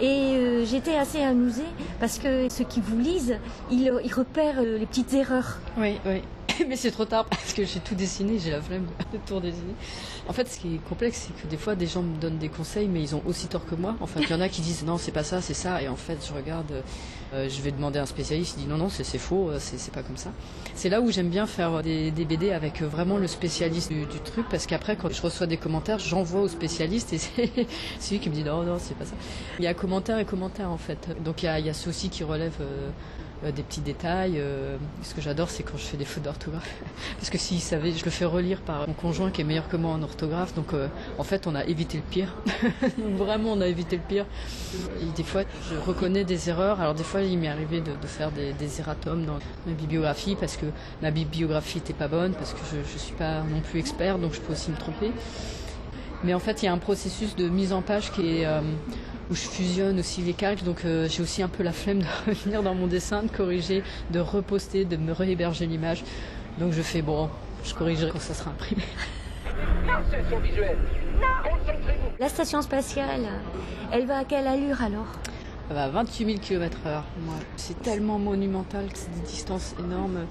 Et 0.00 0.36
euh, 0.36 0.64
j'étais 0.64 0.96
assez 0.96 1.20
amusée, 1.22 1.66
parce 2.00 2.18
que 2.18 2.48
ceux 2.50 2.64
qui 2.64 2.80
vous 2.80 2.98
lisent, 2.98 3.36
ils, 3.70 3.92
ils 4.04 4.14
repèrent 4.14 4.60
euh, 4.60 4.78
les 4.78 4.86
petites 4.86 5.12
erreurs. 5.12 5.58
Oui, 5.76 5.98
oui. 6.06 6.22
Mais 6.68 6.76
c'est 6.76 6.90
trop 6.90 7.04
tard 7.04 7.24
parce 7.26 7.52
que 7.52 7.64
j'ai 7.64 7.80
tout 7.80 7.94
dessiné, 7.94 8.38
j'ai 8.38 8.50
la 8.50 8.60
flemme 8.60 8.86
de 9.12 9.18
tout 9.26 9.36
redessiner. 9.36 9.74
En 10.28 10.32
fait, 10.32 10.48
ce 10.48 10.58
qui 10.58 10.76
est 10.76 10.88
complexe, 10.88 11.28
c'est 11.28 11.42
que 11.42 11.48
des 11.48 11.56
fois, 11.56 11.74
des 11.74 11.86
gens 11.86 12.02
me 12.02 12.16
donnent 12.16 12.38
des 12.38 12.48
conseils, 12.48 12.88
mais 12.88 13.00
ils 13.00 13.14
ont 13.14 13.22
aussi 13.26 13.46
tort 13.46 13.64
que 13.66 13.74
moi. 13.74 13.96
Enfin, 14.00 14.20
il 14.22 14.28
y 14.28 14.34
en 14.34 14.40
a 14.40 14.48
qui 14.48 14.60
disent 14.60 14.84
non, 14.84 14.98
c'est 14.98 15.12
pas 15.12 15.24
ça, 15.24 15.40
c'est 15.40 15.54
ça. 15.54 15.82
Et 15.82 15.88
en 15.88 15.96
fait, 15.96 16.18
je 16.26 16.32
regarde, 16.32 16.82
euh, 17.34 17.48
je 17.48 17.62
vais 17.62 17.70
demander 17.70 17.98
à 17.98 18.02
un 18.02 18.06
spécialiste, 18.06 18.56
il 18.58 18.64
dit 18.64 18.68
non, 18.68 18.76
non, 18.76 18.88
c'est 18.88 19.04
faux, 19.18 19.50
euh, 19.50 19.58
c'est 19.60 19.92
pas 19.92 20.02
comme 20.02 20.16
ça. 20.16 20.30
C'est 20.74 20.88
là 20.88 21.00
où 21.00 21.10
j'aime 21.10 21.28
bien 21.28 21.46
faire 21.46 21.82
des, 21.82 22.10
BD 22.10 22.50
avec 22.50 22.82
euh, 22.82 22.86
vraiment 22.86 23.16
le 23.16 23.26
spécialiste 23.26 23.92
du, 23.92 24.06
truc, 24.24 24.46
parce 24.50 24.66
qu'après, 24.66 24.96
quand 24.96 25.10
je 25.10 25.22
reçois 25.22 25.46
des 25.46 25.56
commentaires, 25.56 25.98
j'envoie 25.98 26.40
au 26.40 26.48
spécialiste 26.48 27.12
et 27.12 27.18
c'est 27.18 27.46
lui 28.10 28.18
qui 28.18 28.28
me 28.30 28.34
dit 28.34 28.44
non, 28.44 28.62
non, 28.62 28.78
c'est 28.78 28.96
pas 28.96 29.04
ça. 29.04 29.14
Il 29.58 29.64
y 29.64 29.68
a 29.68 29.74
commentaires 29.74 30.18
et 30.18 30.24
commentaires 30.24 30.70
en 30.70 30.78
fait. 30.78 31.08
Donc 31.22 31.42
il 31.42 31.46
y 31.46 31.48
a, 31.48 31.58
il 31.58 31.74
ceux 31.74 31.90
aussi 31.90 32.08
qui 32.08 32.24
relèvent. 32.24 32.60
euh, 32.60 32.90
euh, 33.44 33.52
des 33.52 33.62
petits 33.62 33.80
détails. 33.80 34.34
euh, 34.36 34.76
ce 35.02 35.14
que 35.14 35.20
j'adore, 35.20 35.50
c'est 35.50 35.62
quand 35.62 35.76
je 35.76 35.82
fais 35.84 35.96
des 35.96 36.04
fautes 36.04 36.24
d'orthographe. 36.24 36.74
Parce 37.18 37.30
que 37.30 37.38
s'il 37.38 37.60
savait, 37.60 37.92
je 37.92 38.04
le 38.04 38.10
fais 38.10 38.24
relire 38.24 38.60
par 38.60 38.86
mon 38.86 38.94
conjoint 38.94 39.30
qui 39.30 39.40
est 39.40 39.44
meilleur 39.44 39.68
que 39.68 39.76
moi 39.76 39.92
en 39.92 40.02
orthographe. 40.02 40.54
Donc, 40.54 40.74
euh, 40.74 40.88
en 41.18 41.24
fait, 41.24 41.46
on 41.46 41.54
a 41.54 41.64
évité 41.64 41.98
le 41.98 42.02
pire. 42.02 42.34
donc, 42.98 43.14
vraiment, 43.16 43.52
on 43.52 43.60
a 43.60 43.66
évité 43.66 43.96
le 43.96 44.02
pire. 44.02 44.26
Et 45.00 45.06
des 45.16 45.24
fois, 45.24 45.42
je 45.70 45.76
reconnais 45.76 46.24
des 46.24 46.48
erreurs. 46.50 46.80
Alors, 46.80 46.94
des 46.94 47.04
fois, 47.04 47.22
il 47.22 47.38
m'est 47.38 47.48
arrivé 47.48 47.80
de, 47.80 47.92
de 47.92 48.06
faire 48.06 48.30
des, 48.32 48.52
des 48.52 48.80
erratums 48.80 49.24
dans 49.24 49.38
ma 49.66 49.72
bibliographie 49.72 50.36
parce 50.38 50.56
que 50.56 50.66
ma 51.02 51.10
bibliographie 51.10 51.78
était 51.78 51.92
pas 51.92 52.08
bonne, 52.08 52.32
parce 52.34 52.52
que 52.52 52.60
je, 52.72 52.92
je 52.92 52.98
suis 52.98 53.14
pas 53.14 53.40
non 53.42 53.60
plus 53.60 53.80
expert, 53.80 54.18
donc 54.18 54.32
je 54.34 54.40
peux 54.40 54.52
aussi 54.52 54.70
me 54.70 54.76
tromper. 54.76 55.12
Mais 56.24 56.34
en 56.34 56.40
fait, 56.40 56.62
il 56.62 56.66
y 56.66 56.68
a 56.68 56.72
un 56.72 56.78
processus 56.78 57.36
de 57.36 57.48
mise 57.48 57.72
en 57.72 57.82
page 57.82 58.10
qui 58.10 58.38
est 58.38 58.46
euh, 58.46 58.60
où 59.30 59.34
je 59.34 59.40
fusionne 59.40 59.98
aussi 59.98 60.22
les 60.22 60.32
calques, 60.32 60.64
donc 60.64 60.84
euh, 60.84 61.08
j'ai 61.08 61.22
aussi 61.22 61.42
un 61.42 61.48
peu 61.48 61.62
la 61.62 61.72
flemme 61.72 62.00
de 62.00 62.06
revenir 62.26 62.62
dans 62.62 62.74
mon 62.74 62.86
dessin, 62.86 63.22
de 63.22 63.30
corriger, 63.30 63.82
de 64.10 64.20
reposter, 64.20 64.84
de 64.84 64.96
me 64.96 65.12
réhéberger 65.12 65.66
l'image. 65.66 66.04
Donc 66.58 66.72
je 66.72 66.82
fais 66.82 67.02
bon, 67.02 67.28
je 67.64 67.74
corrigerai 67.74 68.10
quand 68.10 68.20
ça 68.20 68.34
sera 68.34 68.50
imprimé. 68.50 68.82
La 72.18 72.28
station 72.28 72.62
spatiale, 72.62 73.28
elle 73.92 74.06
va 74.06 74.18
à 74.18 74.24
quelle 74.24 74.46
allure 74.46 74.82
alors? 74.82 75.06
Elle 75.68 75.76
va 75.76 75.84
à 75.84 75.88
28 75.88 76.24
000 76.24 76.38
km 76.38 76.78
heure. 76.86 77.04
Ouais. 77.26 77.44
C'est 77.56 77.80
tellement 77.82 78.18
monumental 78.18 78.86
que 78.90 78.98
c'est 78.98 79.12
des 79.12 79.26
distances 79.26 79.74
énormes. 79.78 80.26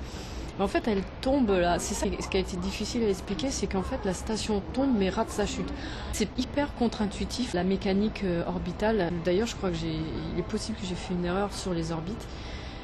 En 0.60 0.68
fait, 0.68 0.88
elle 0.88 1.04
tombe 1.22 1.52
là. 1.52 1.78
C'est 1.80 1.94
ça 1.94 2.08
ce 2.20 2.28
qui 2.28 2.38
a 2.38 2.40
été 2.40 2.58
difficile 2.58 3.04
à 3.04 3.10
expliquer, 3.10 3.52
c'est 3.52 3.68
qu'en 3.68 3.84
fait, 3.84 4.04
la 4.06 4.14
station 4.14 4.62
tombe 4.74 4.92
mais 4.98 5.10
rate 5.10 5.30
sa 5.30 5.46
chute. 5.46 5.72
C'est 6.14 6.30
hyper 6.40 6.74
contre-intuitif, 6.76 7.54
la 7.54 7.64
mécanique 7.64 8.24
euh, 8.24 8.44
orbitale. 8.48 9.12
D'ailleurs, 9.24 9.48
je 9.48 9.56
crois 9.56 9.70
que 9.70 9.76
j'ai, 9.76 9.94
il 10.34 10.40
est 10.40 10.44
possible 10.44 10.78
que 10.80 10.86
j'ai 10.86 10.96
fait 10.96 11.14
une 11.14 11.26
erreur 11.26 11.54
sur 11.54 11.74
les 11.74 11.92
orbites. 11.92 12.28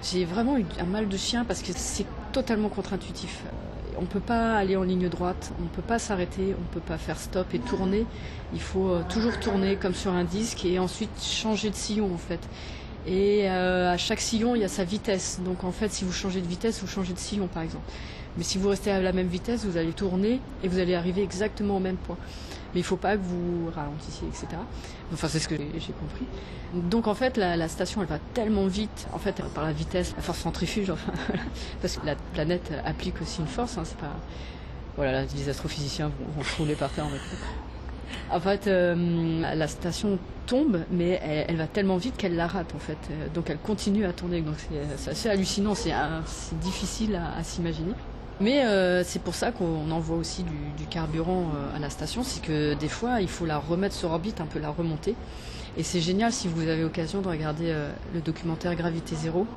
J'ai 0.03 0.25
vraiment 0.25 0.57
eu 0.57 0.65
un 0.79 0.85
mal 0.85 1.07
de 1.07 1.17
chien 1.17 1.45
parce 1.45 1.61
que 1.63 1.71
c'est 1.75 2.05
totalement 2.31 2.69
contre-intuitif. 2.69 3.43
Euh, 3.47 3.97
On 3.99 4.05
peut 4.05 4.19
pas 4.19 4.55
aller 4.57 4.75
en 4.75 4.83
ligne 4.83 5.09
droite, 5.09 5.53
on 5.63 5.67
peut 5.67 5.81
pas 5.81 5.99
s'arrêter, 5.99 6.55
on 6.59 6.73
peut 6.73 6.81
pas 6.81 6.97
faire 6.97 7.17
stop 7.17 7.53
et 7.53 7.59
tourner. 7.59 8.05
Il 8.53 8.61
faut 8.61 8.89
euh, 8.89 9.03
toujours 9.09 9.39
tourner 9.39 9.77
comme 9.77 9.93
sur 9.95 10.11
un 10.13 10.23
disque 10.25 10.65
et 10.65 10.77
ensuite 10.79 11.11
changer 11.23 11.69
de 11.69 11.75
sillon 11.75 12.13
en 12.13 12.17
fait. 12.17 12.39
Et 13.05 13.49
euh, 13.49 13.91
à 13.91 13.97
chaque 13.97 14.21
sillon, 14.21 14.55
il 14.55 14.61
y 14.61 14.65
a 14.65 14.69
sa 14.69 14.83
vitesse. 14.83 15.39
Donc 15.43 15.63
en 15.63 15.71
fait, 15.71 15.91
si 15.91 16.05
vous 16.05 16.11
changez 16.11 16.41
de 16.41 16.47
vitesse, 16.47 16.81
vous 16.81 16.87
changez 16.87 17.13
de 17.13 17.19
sillon 17.19 17.47
par 17.47 17.63
exemple. 17.63 17.85
Mais 18.37 18.43
si 18.43 18.57
vous 18.57 18.69
restez 18.69 18.91
à 18.91 18.99
la 18.99 19.13
même 19.13 19.27
vitesse, 19.27 19.65
vous 19.65 19.77
allez 19.77 19.91
tourner 19.91 20.39
et 20.63 20.67
vous 20.67 20.79
allez 20.79 20.95
arriver 20.95 21.21
exactement 21.21 21.77
au 21.77 21.79
même 21.79 21.97
point. 21.97 22.17
Mais 22.73 22.79
il 22.79 22.83
faut 22.83 22.97
pas 22.97 23.15
que 23.15 23.21
vous 23.21 23.69
ralentissiez, 23.75 24.27
etc. 24.27 24.47
Enfin, 25.13 25.27
c'est 25.27 25.37
ce 25.37 25.47
que 25.47 25.55
j'ai 25.55 25.93
compris. 25.93 26.25
Donc 26.73 27.05
en 27.05 27.13
fait, 27.13 27.37
la, 27.37 27.67
station, 27.67 28.01
elle 28.01 28.07
va 28.07 28.17
tellement 28.33 28.65
vite, 28.65 29.07
en 29.13 29.19
fait, 29.19 29.43
par 29.53 29.63
la 29.63 29.71
vitesse, 29.71 30.13
la 30.15 30.23
force 30.23 30.39
centrifuge, 30.39 30.89
enfin, 30.89 31.11
parce 31.81 31.97
que 31.97 32.05
la 32.05 32.15
planète 32.33 32.71
applique 32.83 33.21
aussi 33.21 33.41
une 33.41 33.47
force. 33.47 33.77
Hein, 33.77 33.83
c'est 33.85 33.97
pas, 33.97 34.15
voilà, 34.95 35.11
là, 35.11 35.27
les 35.35 35.49
astrophysiciens 35.49 36.11
vont, 36.35 36.43
se 36.43 36.57
rouler 36.57 36.73
par 36.73 36.89
terre 36.89 37.05
en 37.05 37.09
temps. 37.09 37.15
En 38.31 38.39
fait, 38.39 38.67
euh, 38.67 39.41
la 39.55 39.67
station 39.67 40.17
tombe, 40.45 40.79
mais 40.91 41.21
elle, 41.47 41.57
va 41.57 41.67
tellement 41.67 41.97
vite 41.97 42.17
qu'elle 42.17 42.35
la 42.35 42.47
rate, 42.47 42.73
en 42.75 42.79
fait. 42.79 42.97
Euh, 43.11 43.27
Donc 43.33 43.49
elle 43.49 43.57
continue 43.57 44.05
à 44.05 44.13
tourner. 44.13 44.41
Donc 44.41 44.55
c'est- 44.97 45.09
assez 45.09 45.29
hallucinant, 45.29 45.75
c'est 45.75 45.93
c'est 46.25 46.59
difficile 46.59 47.19
à, 47.37 47.43
s'imaginer. 47.43 47.93
Mais 48.39 48.65
euh, 48.65 49.03
c'est 49.03 49.21
pour 49.21 49.35
ça 49.35 49.51
qu'on 49.51 49.89
envoie 49.91 50.17
aussi 50.17 50.43
du, 50.43 50.85
carburant 50.89 51.51
euh, 51.55 51.75
à 51.77 51.79
la 51.79 51.89
station, 51.89 52.23
c'est 52.23 52.41
que 52.41 52.73
des 52.73 52.89
fois, 52.89 53.21
il 53.21 53.29
faut 53.29 53.45
la 53.45 53.57
remettre 53.57 53.95
sur 53.95 54.11
orbite, 54.11 54.41
un 54.41 54.45
peu 54.45 54.59
la 54.59 54.69
remonter. 54.69 55.15
Et 55.77 55.83
c'est 55.83 56.01
génial 56.01 56.31
si 56.31 56.47
vous 56.47 56.61
avez 56.61 56.81
l'occasion 56.81 57.21
de 57.21 57.27
regarder 57.27 57.65
euh, 57.67 57.91
le 58.13 58.21
documentaire 58.21 58.75
Gravité 58.75 59.15
Zéro 59.15 59.47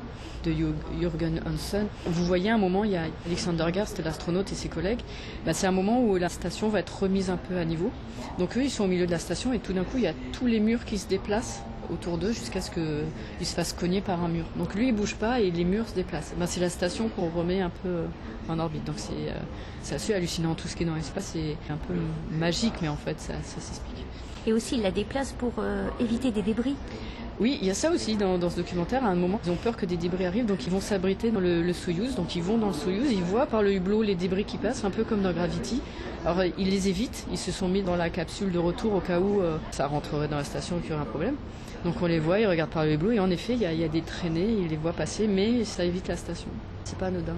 de 0.45 0.55
Jürgen 1.01 1.41
Hansen. 1.47 1.87
Vous 2.07 2.25
voyez 2.25 2.51
un 2.51 2.59
moment, 2.59 2.85
il 2.85 2.93
y 2.93 2.97
a 2.97 3.05
Alexander 3.27 3.67
Gerst, 3.73 4.03
l'astronaute 4.03 4.53
et 4.53 4.55
ses 4.55 4.69
collègues. 4.69 5.01
Bah, 5.45 5.53
c'est 5.53 5.67
un 5.67 5.73
moment 5.73 6.01
où 6.03 6.17
la 6.17 6.29
station 6.29 6.69
va 6.69 6.81
être 6.81 7.03
remise 7.03 7.31
un 7.31 7.37
peu 7.37 7.59
à 7.59 7.65
niveau. 7.65 7.91
Donc 8.39 8.57
eux, 8.57 8.63
ils 8.63 8.71
sont 8.71 8.85
au 8.85 8.89
milieu 8.89 9.07
de 9.07 9.11
la 9.11 9.19
station 9.19 9.53
et 9.53 9.59
tout 9.59 9.73
d'un 9.73 9.85
coup, 9.85 9.97
il 9.97 10.05
y 10.05 10.07
a 10.07 10.15
tous 10.33 10.47
les 10.47 10.61
murs 10.61 10.85
qui 10.85 10.99
se 10.99 11.09
déplacent 11.09 11.63
autour 11.91 12.19
d'eux 12.19 12.33
jusqu'à 12.33 12.61
ce 12.61 12.71
qu'ils 12.71 13.47
se 13.47 13.55
fassent 13.55 13.73
cogner 13.73 14.01
par 14.01 14.23
un 14.23 14.29
mur. 14.29 14.45
Donc 14.57 14.75
lui, 14.75 14.89
il 14.89 14.95
bouge 14.95 15.15
pas 15.15 15.41
et 15.41 15.51
les 15.51 15.65
murs 15.65 15.89
se 15.89 15.95
déplacent. 15.95 16.35
Ben, 16.39 16.47
c'est 16.47 16.61
la 16.61 16.71
station 16.71 17.09
qu'on 17.09 17.29
remet 17.29 17.61
un 17.61 17.71
peu 17.71 17.89
euh, 17.89 18.07
en 18.49 18.59
orbite. 18.59 18.85
Donc 18.85 18.97
c'est 18.99 19.13
euh, 19.13 19.95
assez 19.95 20.15
hallucinant. 20.15 20.55
Tout 20.55 20.69
ce 20.69 20.77
qui 20.77 20.83
est 20.83 20.87
dans 20.87 20.95
l'espace, 20.95 21.33
c'est 21.35 21.57
un 21.73 21.77
peu 21.77 21.95
magique, 22.39 22.75
mais 22.83 22.89
en 22.89 22.97
fait, 22.97 23.21
ça, 23.21 23.35
s'explique. 23.43 24.05
Et 24.47 24.53
aussi, 24.53 24.77
il 24.77 24.83
la 24.83 24.91
déplace 24.91 25.33
pour 25.33 25.53
euh, 25.59 25.89
éviter 26.01 26.31
des 26.31 26.43
débris. 26.43 26.77
Oui, 27.39 27.59
il 27.61 27.67
y 27.67 27.71
a 27.71 27.75
ça 27.75 27.91
aussi 27.91 28.17
dans, 28.17 28.39
ce 28.49 28.57
documentaire. 28.57 29.05
À 29.05 29.09
un 29.09 29.15
moment, 29.15 29.41
ils 29.45 29.51
ont 29.51 29.57
peur 29.57 29.77
que 29.77 29.85
des 29.85 29.97
débris 29.97 30.25
arrivent, 30.25 30.47
donc 30.47 30.65
ils 30.67 30.73
vont 30.73 30.81
s'abriter 30.81 31.31
dans 31.31 31.41
le, 31.41 31.63
le, 31.63 31.73
Soyuz. 31.73 32.15
Donc 32.15 32.35
ils 32.35 32.43
vont 32.43 32.57
dans 32.57 32.69
le 32.69 32.73
Soyuz, 32.73 33.13
ils 33.13 33.23
voient 33.23 33.47
par 33.47 33.63
le 33.63 33.75
hublot 33.75 34.03
les 34.03 34.15
débris 34.15 34.45
qui 34.45 34.57
passent, 34.57 34.85
un 34.85 34.91
peu 34.91 35.05
comme 35.05 35.21
dans 35.21 35.33
Gravity. 35.33 35.83
Alors 36.25 36.43
ils 36.57 36.71
les 36.71 36.89
évitent, 36.89 37.27
ils 37.31 37.39
se 37.39 37.53
sont 37.53 37.69
mis 37.69 37.83
dans 37.83 37.97
la 37.97 38.09
capsule 38.09 38.51
de 38.51 38.59
retour 38.59 38.95
au 38.95 39.01
cas 39.01 39.21
où 39.21 39.43
ça 39.71 39.87
rentrerait 39.87 40.29
dans 40.29 40.39
la 40.39 40.45
station 40.45 40.79
et 40.79 40.81
qu'il 40.81 40.91
y 40.91 40.93
aurait 40.95 41.03
un 41.03 41.05
problème. 41.05 41.37
Donc 41.85 42.03
on 42.03 42.07
les 42.07 42.19
voit, 42.19 42.41
ils 42.41 42.47
regardent 42.47 42.71
par 42.71 42.85
le 42.85 42.93
hublot 42.93 43.13
et 43.13 43.21
en 43.21 43.31
effet, 43.31 43.55
il 43.55 43.61
y, 43.61 43.85
a 43.85 43.89
des 43.89 44.03
traînées, 44.03 44.57
ils 44.63 44.69
les 44.69 44.77
voient 44.77 44.93
passer, 44.93 45.27
mais 45.27 45.65
ça 45.65 45.85
évite 45.85 46.09
la 46.09 46.17
station. 46.17 46.49
C'est 46.85 46.99
pas 46.99 47.07
anodin. 47.07 47.35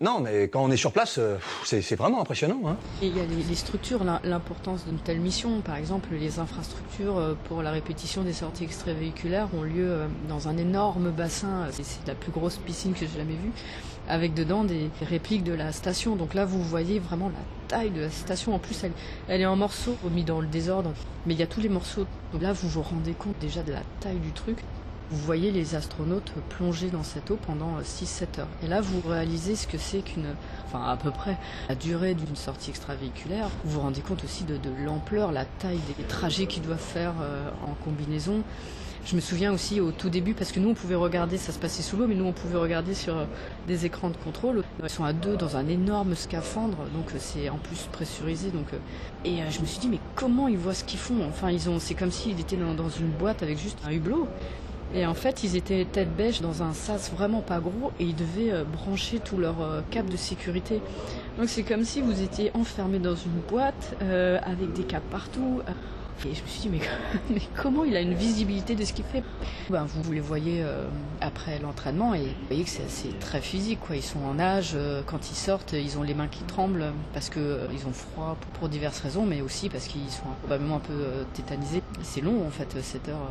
Non, 0.00 0.20
mais 0.20 0.48
quand 0.48 0.62
on 0.62 0.70
est 0.70 0.76
sur 0.76 0.92
place, 0.92 1.18
euh, 1.18 1.38
c'est 1.64 1.96
vraiment 1.96 2.20
impressionnant. 2.20 2.60
Hein. 2.66 2.76
il 3.00 3.16
y 3.16 3.20
a 3.20 3.24
les, 3.24 3.54
structures, 3.54 4.04
l'importance 4.24 4.84
d'une 4.84 4.98
telle 4.98 5.20
mission. 5.20 5.60
Par 5.62 5.76
exemple, 5.76 6.10
les 6.12 6.38
infrastructures 6.38 7.16
euh, 7.16 7.34
pour 7.48 7.62
la 7.62 7.70
répétition 7.70 8.22
des 8.22 8.34
sorties 8.34 8.64
extravéhiculaires 8.64 9.48
ont 9.54 9.62
lieu 9.62 9.90
euh, 9.90 10.06
dans 10.28 10.48
un 10.48 10.56
énorme 10.58 11.10
bassin. 11.10 11.66
C'est 11.72 12.06
la 12.06 12.14
plus 12.14 12.30
grosse 12.30 12.58
piscine 12.58 12.92
que 12.92 13.00
j'ai 13.00 13.18
jamais 13.18 13.32
vue, 13.32 13.52
avec 14.08 14.34
dedans 14.34 14.64
des 14.64 14.90
répliques 15.00 15.44
de 15.44 15.54
la 15.54 15.72
station. 15.72 16.14
Donc 16.14 16.34
là, 16.34 16.44
vous 16.44 16.62
voyez 16.62 16.98
vraiment 16.98 17.28
la 17.28 17.40
taille 17.68 17.90
de 17.90 18.02
la 18.02 18.10
station. 18.10 18.54
En 18.54 18.58
plus, 18.58 18.84
elle, 18.84 18.92
elle 19.28 19.40
est 19.40 19.46
en 19.46 19.56
morceaux, 19.56 19.96
mis 20.10 20.24
dans 20.24 20.40
le 20.40 20.46
désordre. 20.46 20.92
Mais 21.26 21.34
il 21.34 21.40
y 21.40 21.42
a 21.42 21.46
tous 21.46 21.60
les 21.60 21.68
morceaux. 21.68 22.06
Donc 22.32 22.42
là, 22.42 22.52
vous 22.52 22.68
vous 22.68 22.82
rendez 22.82 23.12
compte 23.12 23.38
déjà 23.40 23.62
de 23.62 23.72
la 23.72 23.82
taille 24.00 24.18
du 24.18 24.32
truc. 24.32 24.58
Vous 25.10 25.18
voyez 25.18 25.52
les 25.52 25.76
astronautes 25.76 26.32
plonger 26.48 26.90
dans 26.90 27.04
cette 27.04 27.30
eau 27.30 27.38
pendant 27.46 27.80
6-7 27.80 27.82
euh, 28.38 28.40
heures. 28.40 28.48
Et 28.64 28.66
là, 28.66 28.80
vous 28.80 29.00
réalisez 29.08 29.54
ce 29.54 29.68
que 29.68 29.78
c'est 29.78 30.00
qu'une, 30.00 30.34
enfin 30.66 30.82
à 30.84 30.96
peu 30.96 31.12
près 31.12 31.36
la 31.68 31.76
durée 31.76 32.14
d'une 32.14 32.34
sortie 32.34 32.70
extravéhiculaire. 32.70 33.48
Vous 33.64 33.74
vous 33.74 33.80
rendez 33.80 34.00
compte 34.00 34.24
aussi 34.24 34.42
de, 34.42 34.58
l'ampleur, 34.84 35.30
la 35.30 35.44
taille 35.44 35.78
des 35.96 36.02
trajets 36.04 36.46
qu'ils 36.46 36.64
doivent 36.64 36.78
faire 36.78 37.12
euh, 37.22 37.48
en 37.64 37.74
combinaison. 37.84 38.42
Je 39.06 39.14
me 39.14 39.20
souviens 39.20 39.52
aussi 39.52 39.80
au 39.80 39.92
tout 39.92 40.08
début, 40.08 40.34
parce 40.34 40.50
que 40.50 40.58
nous 40.58 40.70
on 40.70 40.74
pouvait 40.74 40.96
regarder, 40.96 41.38
ça 41.38 41.52
se 41.52 41.60
passait 41.60 41.82
sous 41.82 41.96
l'eau, 41.96 42.08
mais 42.08 42.16
nous 42.16 42.24
on 42.24 42.32
pouvait 42.32 42.58
regarder 42.58 42.92
sur 42.92 43.16
euh, 43.16 43.24
des 43.68 43.86
écrans 43.86 44.10
de 44.10 44.16
contrôle. 44.16 44.64
Ils 44.82 44.90
sont 44.90 45.04
à 45.04 45.12
deux 45.12 45.36
dans 45.36 45.56
un 45.56 45.68
énorme 45.68 46.16
scaphandre, 46.16 46.78
donc 46.92 47.12
c'est 47.18 47.48
en 47.48 47.58
plus 47.58 47.88
pressurisé. 47.92 48.50
Donc, 48.50 48.66
et 49.24 49.36
je 49.48 49.60
me 49.60 49.66
suis 49.66 49.78
dit, 49.78 49.88
mais 49.88 50.00
comment 50.16 50.48
ils 50.48 50.58
voient 50.58 50.74
ce 50.74 50.82
qu'ils 50.82 50.98
font? 50.98 51.24
Enfin, 51.28 51.52
ils 51.52 51.70
ont, 51.70 51.78
c'est 51.78 51.94
comme 51.94 52.10
s'ils 52.10 52.40
étaient 52.40 52.56
dans, 52.56 52.88
une 52.88 53.10
boîte 53.10 53.44
avec 53.44 53.58
juste 53.58 53.78
un 53.86 53.92
hublot. 53.92 54.26
Et 54.92 55.06
en 55.06 55.14
fait, 55.14 55.44
ils 55.44 55.54
étaient 55.54 55.84
tête 55.84 56.16
bêche 56.16 56.40
dans 56.40 56.64
un 56.64 56.72
sas 56.72 57.12
vraiment 57.12 57.42
pas 57.42 57.60
gros 57.60 57.92
et 58.00 58.04
ils 58.04 58.14
devaient 58.16 58.52
euh, 58.52 58.64
brancher 58.64 59.18
tout 59.18 59.36
leur 59.36 59.60
euh, 59.60 59.80
câble 59.90 60.10
de 60.10 60.16
sécurité. 60.16 60.80
Donc 61.38 61.48
c'est 61.48 61.64
comme 61.64 61.84
si 61.84 62.00
vous 62.00 62.22
étiez 62.22 62.50
enfermé 62.54 62.98
dans 62.98 63.14
une 63.14 63.40
boîte 63.48 63.96
euh, 64.02 64.38
avec 64.44 64.72
des 64.72 64.84
câbles 64.84 65.06
partout. 65.10 65.60
Et 66.24 66.34
je 66.34 66.42
me 66.42 66.46
suis 66.46 66.60
dit, 66.62 66.68
mais, 66.68 66.80
mais 67.30 67.42
comment 67.60 67.84
il 67.84 67.96
a 67.96 68.00
une 68.00 68.14
visibilité 68.14 68.74
de 68.74 68.84
ce 68.84 68.92
qu'il 68.92 69.04
fait? 69.04 69.22
Ben, 69.70 69.84
vous, 69.84 70.12
les 70.12 70.20
voyez 70.20 70.64
après 71.20 71.58
l'entraînement 71.58 72.14
et 72.14 72.24
vous 72.24 72.46
voyez 72.48 72.64
que 72.64 72.70
c'est 72.70 73.18
très 73.18 73.40
physique. 73.40 73.80
Quoi. 73.80 73.96
Ils 73.96 74.02
sont 74.02 74.24
en 74.24 74.38
âge, 74.38 74.76
quand 75.06 75.30
ils 75.30 75.34
sortent, 75.34 75.72
ils 75.72 75.98
ont 75.98 76.02
les 76.02 76.14
mains 76.14 76.28
qui 76.28 76.42
tremblent 76.44 76.92
parce 77.12 77.28
qu'ils 77.28 77.42
ils 77.72 77.86
ont 77.86 77.92
froid 77.92 78.36
pour, 78.40 78.50
pour, 78.52 78.68
diverses 78.68 79.00
raisons, 79.00 79.26
mais 79.26 79.40
aussi 79.40 79.68
parce 79.68 79.86
qu'ils 79.86 80.10
sont 80.10 80.24
probablement 80.40 80.76
un 80.76 80.80
peu 80.80 80.94
tétanisés. 81.34 81.82
C'est 82.02 82.20
long 82.20 82.46
en 82.46 82.50
fait, 82.50 82.76
cette 82.82 83.08
heure 83.08 83.30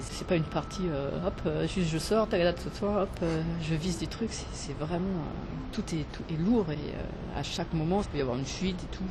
c'est 0.00 0.26
pas 0.26 0.36
une 0.36 0.44
partie, 0.44 0.82
euh, 0.88 1.26
hop, 1.26 1.40
euh, 1.46 1.66
juste 1.66 1.90
je 1.90 1.98
sors, 1.98 2.28
ta 2.28 2.38
date 2.38 2.60
ce 2.60 2.78
soir, 2.78 3.02
hop, 3.02 3.08
euh, 3.22 3.42
je 3.62 3.74
vise 3.74 3.98
des 3.98 4.06
trucs. 4.06 4.30
C'est 4.52 4.76
vraiment, 4.78 5.24
tout 5.72 5.82
est, 5.92 6.04
tout 6.12 6.22
est 6.30 6.36
lourd 6.36 6.66
et 6.70 7.38
à 7.38 7.42
chaque 7.42 7.72
moment, 7.72 8.02
il 8.02 8.08
peut 8.08 8.18
y 8.18 8.20
avoir 8.20 8.36
une 8.36 8.44
fuite 8.44 8.76
et 8.82 8.96
tout. 8.96 9.04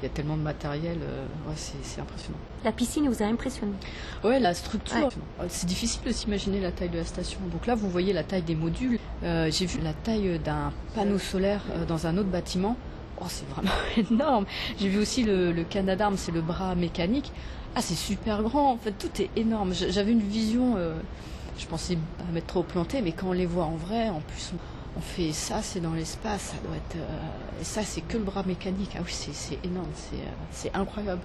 Il 0.00 0.02
y 0.02 0.06
a 0.06 0.08
tellement 0.08 0.36
de 0.36 0.42
matériel, 0.42 0.98
ouais, 1.48 1.54
c'est 1.56 2.00
impressionnant. 2.00 2.38
La 2.64 2.72
piscine 2.72 3.08
vous 3.08 3.22
a 3.22 3.26
impressionné? 3.26 3.72
Ouais, 4.22 4.38
la 4.38 4.54
structure. 4.54 5.08
C'est 5.48 5.66
difficile 5.66 6.02
de 6.06 6.12
s'imaginer 6.12 6.60
la 6.60 6.72
taille 6.72 6.90
de 6.90 6.98
la 6.98 7.04
station. 7.04 7.40
Donc 7.50 7.66
là, 7.66 7.74
vous 7.74 7.88
voyez 7.88 8.12
la 8.12 8.24
taille 8.24 8.42
des 8.42 8.54
modules. 8.54 8.98
J'ai 9.22 9.66
vu 9.66 9.80
la 9.82 9.92
taille 9.92 10.38
d'un 10.38 10.72
panneau 10.94 11.18
solaire 11.18 11.62
dans 11.88 12.06
un 12.06 12.16
autre 12.18 12.28
bâtiment. 12.28 12.76
Oh, 13.20 13.26
c'est 13.28 13.48
vraiment 13.48 13.70
énorme. 14.10 14.46
J'ai 14.78 14.88
vu 14.88 14.98
aussi 14.98 15.22
le, 15.22 15.52
le 15.52 15.64
Canadarm, 15.64 16.16
c'est 16.16 16.32
le 16.32 16.40
bras 16.40 16.74
mécanique. 16.74 17.32
Ah, 17.74 17.80
c'est 17.80 17.94
super 17.94 18.42
grand, 18.42 18.72
en 18.72 18.76
fait, 18.76 18.92
tout 18.92 19.22
est 19.22 19.30
énorme. 19.34 19.72
J'avais 19.72 20.12
une 20.12 20.20
vision, 20.20 20.74
euh, 20.76 20.94
je 21.58 21.64
pensais 21.66 21.96
pas 22.18 22.24
m'être 22.32 22.46
trop 22.46 22.62
planté, 22.62 23.00
mais 23.00 23.12
quand 23.12 23.28
on 23.28 23.32
les 23.32 23.46
voit 23.46 23.64
en 23.64 23.76
vrai, 23.76 24.10
en 24.10 24.20
plus, 24.20 24.52
on, 24.96 25.00
fait 25.00 25.32
ça, 25.32 25.62
c'est 25.62 25.80
dans 25.80 25.94
l'espace, 25.94 26.52
ça 26.52 26.56
doit 26.66 26.76
être. 26.76 26.96
Euh, 26.96 27.62
et 27.62 27.64
ça, 27.64 27.82
c'est 27.82 28.02
que 28.02 28.18
le 28.18 28.24
bras 28.24 28.42
mécanique. 28.42 28.90
Ah 28.94 29.00
oui, 29.02 29.10
c'est 29.10 29.58
énorme, 29.64 29.88
c'est 30.50 30.68
euh, 30.68 30.78
incroyable 30.78 31.22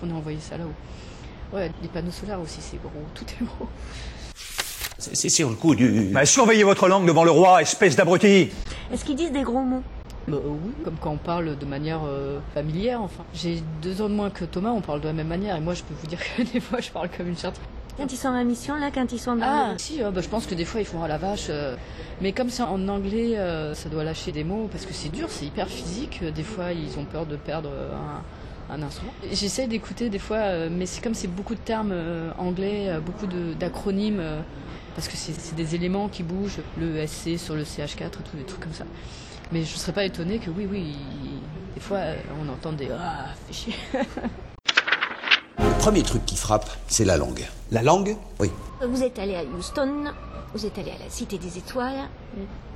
qu'on 0.00 0.08
ait 0.08 0.12
envoyé 0.12 0.38
ça 0.40 0.58
là-haut. 0.58 1.56
Ouais, 1.56 1.70
les 1.82 1.88
panneaux 1.88 2.10
solaires 2.10 2.40
aussi, 2.40 2.58
c'est 2.60 2.80
gros, 2.82 2.90
tout 3.14 3.24
est 3.24 3.44
gros. 3.44 3.68
C'est 4.98 5.28
sur 5.28 5.48
le 5.48 5.56
coup 5.56 5.76
du. 5.76 6.10
Bah, 6.12 6.26
surveillez 6.26 6.64
votre 6.64 6.88
langue 6.88 7.06
devant 7.06 7.24
le 7.24 7.30
roi, 7.30 7.62
espèce 7.62 7.94
d'abruti 7.94 8.50
Est-ce 8.92 9.04
qu'ils 9.04 9.16
disent 9.16 9.32
des 9.32 9.42
gros 9.42 9.62
mots? 9.62 9.82
Bah, 10.28 10.36
oui, 10.44 10.72
comme 10.84 10.96
quand 11.00 11.10
on 11.10 11.16
parle 11.16 11.56
de 11.56 11.66
manière 11.66 12.00
euh, 12.06 12.38
familière. 12.54 13.02
Enfin, 13.02 13.24
j'ai 13.34 13.62
deux 13.82 14.02
ans 14.02 14.08
de 14.08 14.14
moins 14.14 14.30
que 14.30 14.44
Thomas, 14.44 14.70
on 14.70 14.80
parle 14.80 15.00
de 15.00 15.06
la 15.06 15.12
même 15.12 15.28
manière. 15.28 15.56
Et 15.56 15.60
moi, 15.60 15.74
je 15.74 15.82
peux 15.82 15.94
vous 15.94 16.06
dire 16.06 16.18
que 16.36 16.42
des 16.42 16.60
fois, 16.60 16.80
je 16.80 16.90
parle 16.90 17.08
comme 17.16 17.28
une 17.28 17.38
charte. 17.38 17.60
Quand 17.96 18.10
ils 18.10 18.16
sont 18.16 18.28
en 18.28 18.44
mission, 18.44 18.76
là, 18.76 18.90
quand 18.92 19.12
ils 19.12 19.18
sont 19.18 19.36
dans 19.36 19.44
Ah, 19.46 19.74
si, 19.76 20.02
euh, 20.02 20.10
bah, 20.10 20.20
je 20.22 20.28
pense 20.28 20.46
que 20.46 20.54
des 20.54 20.64
fois, 20.64 20.80
ils 20.80 20.86
font 20.86 21.02
à 21.02 21.08
la 21.08 21.18
vache. 21.18 21.46
Euh. 21.50 21.76
mais 22.20 22.32
comme 22.32 22.48
c'est 22.48 22.62
en 22.62 22.88
anglais, 22.88 23.36
ça 23.74 23.88
doit 23.88 24.04
lâcher 24.04 24.32
des 24.32 24.44
mots 24.44 24.68
parce 24.70 24.86
que 24.86 24.92
c'est 24.92 25.10
dur, 25.10 25.28
c'est 25.30 25.46
hyper 25.46 25.68
physique. 25.68 26.22
Des 26.22 26.42
fois, 26.42 26.72
ils 26.72 26.98
ont 26.98 27.04
peur 27.04 27.26
de 27.26 27.36
perdre 27.36 27.70
un, 28.70 28.82
instrument. 28.82 29.12
J'essaie 29.32 29.66
d'écouter 29.66 30.10
des 30.10 30.18
fois, 30.18 30.68
mais 30.70 30.86
c'est 30.86 31.02
comme 31.02 31.14
c'est 31.14 31.28
beaucoup 31.28 31.54
de 31.54 31.60
termes 31.60 31.94
anglais, 32.38 32.88
beaucoup 33.04 33.26
d'acronymes, 33.58 34.22
parce 34.94 35.08
que 35.08 35.16
c'est 35.16 35.54
des 35.56 35.74
éléments 35.74 36.08
qui 36.08 36.22
bougent, 36.22 36.60
le 36.78 37.04
SC 37.06 37.38
sur 37.38 37.54
le 37.54 37.64
CH4, 37.64 38.10
tous 38.10 38.36
des 38.36 38.44
trucs 38.44 38.60
comme 38.60 38.72
ça. 38.72 38.84
Mais 39.52 39.64
je 39.64 39.74
ne 39.74 39.78
serais 39.78 39.92
pas 39.92 40.04
étonné 40.04 40.38
que 40.38 40.48
oui, 40.50 40.68
oui, 40.70 40.94
des 41.74 41.80
fois 41.80 41.98
on 42.40 42.48
entend 42.48 42.72
des 42.72 42.88
Ah, 42.92 43.26
fais 43.48 43.52
chier. 43.52 43.74
Le 45.58 45.78
premier 45.78 46.02
truc 46.02 46.24
qui 46.24 46.36
frappe, 46.36 46.70
c'est 46.86 47.04
la 47.04 47.16
langue. 47.16 47.44
La 47.72 47.82
langue 47.82 48.16
Oui. 48.38 48.50
Vous 48.80 49.02
êtes 49.02 49.18
allé 49.18 49.34
à 49.34 49.42
Houston, 49.42 50.12
vous 50.54 50.66
êtes 50.66 50.78
allé 50.78 50.90
à 50.90 51.04
la 51.04 51.10
Cité 51.10 51.36
des 51.36 51.58
Étoiles, 51.58 52.08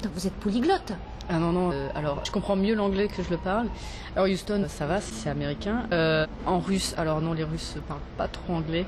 donc 0.03 0.13
vous 0.15 0.27
êtes 0.27 0.35
polyglotte. 0.35 0.93
Ah 1.29 1.39
non, 1.39 1.53
non, 1.53 1.71
euh, 1.73 1.89
alors 1.95 2.21
je 2.25 2.33
comprends 2.33 2.57
mieux 2.57 2.75
l'anglais 2.75 3.07
que 3.09 3.23
je 3.23 3.31
le 3.31 3.39
parle. 3.39 3.69
Alors 4.17 4.29
Houston, 4.29 4.67
ça 4.69 4.87
va, 4.87 5.01
c'est 5.01 5.31
américain. 5.31 5.87
Euh, 5.93 6.27
en 6.45 6.59
russe, 6.59 6.95
alors 6.99 7.21
non, 7.21 7.35
les 7.35 7.45
Russes 7.45 7.77
parlent 7.87 8.01
pas 8.19 8.27
trop 8.29 8.55
anglais. 8.55 8.85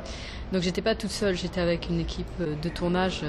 Donc 0.52 0.62
j'étais 0.62 0.82
pas 0.82 0.94
toute 0.96 1.10
seule, 1.10 1.36
j'étais 1.36 1.60
avec 1.60 1.88
une 1.88 2.00
équipe 2.00 2.26
de 2.38 2.68
tournage 2.68 3.22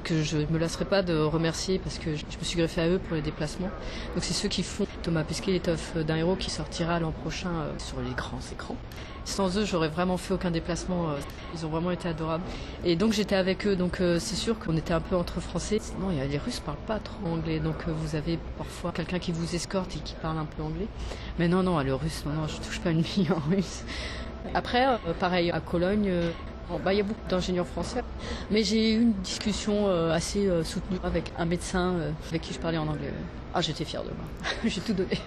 que 0.00 0.22
je 0.22 0.38
me 0.38 0.58
lasserai 0.58 0.84
pas 0.84 1.02
de 1.02 1.16
remercier 1.16 1.78
parce 1.78 1.98
que 1.98 2.16
je 2.16 2.24
me 2.38 2.44
suis 2.44 2.56
greffé 2.56 2.80
à 2.80 2.88
eux 2.88 2.98
pour 2.98 3.14
les 3.14 3.22
déplacements. 3.22 3.70
Donc 4.14 4.24
c'est 4.24 4.32
ceux 4.32 4.48
qui 4.48 4.62
font 4.62 4.86
Thomas 5.02 5.24
Pesquet, 5.24 5.52
l'étoffe 5.52 5.96
d'un 5.96 6.16
héros 6.16 6.36
qui 6.36 6.50
sortira 6.50 6.98
l'an 7.00 7.12
prochain 7.12 7.50
euh, 7.50 7.72
sur 7.78 8.00
les 8.00 8.12
grands 8.12 8.40
écrans. 8.52 8.76
Sans 9.24 9.56
eux, 9.58 9.64
j'aurais 9.64 9.88
vraiment 9.88 10.16
fait 10.16 10.34
aucun 10.34 10.50
déplacement. 10.50 11.10
Euh, 11.10 11.16
ils 11.54 11.66
ont 11.66 11.68
vraiment 11.68 11.90
été 11.90 12.08
adorables. 12.08 12.44
Et 12.84 12.96
donc 12.96 13.12
j'étais 13.12 13.36
avec 13.36 13.66
eux, 13.66 13.76
donc 13.76 14.00
euh, 14.00 14.18
c'est 14.18 14.36
sûr 14.36 14.58
qu'on 14.58 14.76
était 14.76 14.94
un 14.94 15.00
peu 15.00 15.16
entre 15.16 15.40
Français. 15.40 15.78
Non, 16.00 16.08
les 16.08 16.38
Russes 16.38 16.60
parlent 16.60 16.76
pas 16.86 16.98
trop 16.98 17.26
anglais, 17.26 17.60
donc 17.60 17.86
vous 17.86 18.16
avez 18.16 18.38
parfois 18.56 18.92
quelqu'un 18.92 19.18
qui 19.18 19.32
vous 19.32 19.54
escorte 19.54 19.94
et 19.96 20.00
qui 20.00 20.14
parle 20.14 20.38
un 20.38 20.46
peu 20.46 20.62
anglais. 20.62 20.88
Mais 21.38 21.48
non, 21.48 21.62
non, 21.62 21.80
le 21.80 21.94
russe, 21.94 22.24
non, 22.26 22.32
non, 22.32 22.48
je 22.48 22.56
touche 22.56 22.80
pas 22.80 22.90
une 22.90 23.02
bille 23.02 23.28
en 23.30 23.50
russe. 23.50 23.84
Après, 24.54 24.84
pareil, 25.20 25.50
à 25.52 25.60
Cologne, 25.60 26.10
bah, 26.78 26.92
il 26.92 26.98
y 26.98 27.00
a 27.00 27.04
beaucoup 27.04 27.28
d'ingénieurs 27.28 27.66
français, 27.66 28.02
mais 28.50 28.62
j'ai 28.64 28.94
eu 28.94 29.02
une 29.02 29.12
discussion 29.14 29.88
euh, 29.88 30.12
assez 30.12 30.46
euh, 30.46 30.64
soutenue 30.64 30.98
avec 31.02 31.32
un 31.38 31.44
médecin 31.44 31.94
euh, 31.94 32.10
avec 32.28 32.42
qui 32.42 32.54
je 32.54 32.58
parlais 32.58 32.78
en 32.78 32.88
anglais. 32.88 33.12
Ah, 33.54 33.60
j'étais 33.60 33.84
fier 33.84 34.02
de 34.02 34.08
moi. 34.08 34.26
j'ai 34.64 34.80
tout 34.80 34.92
donné. 34.92 35.18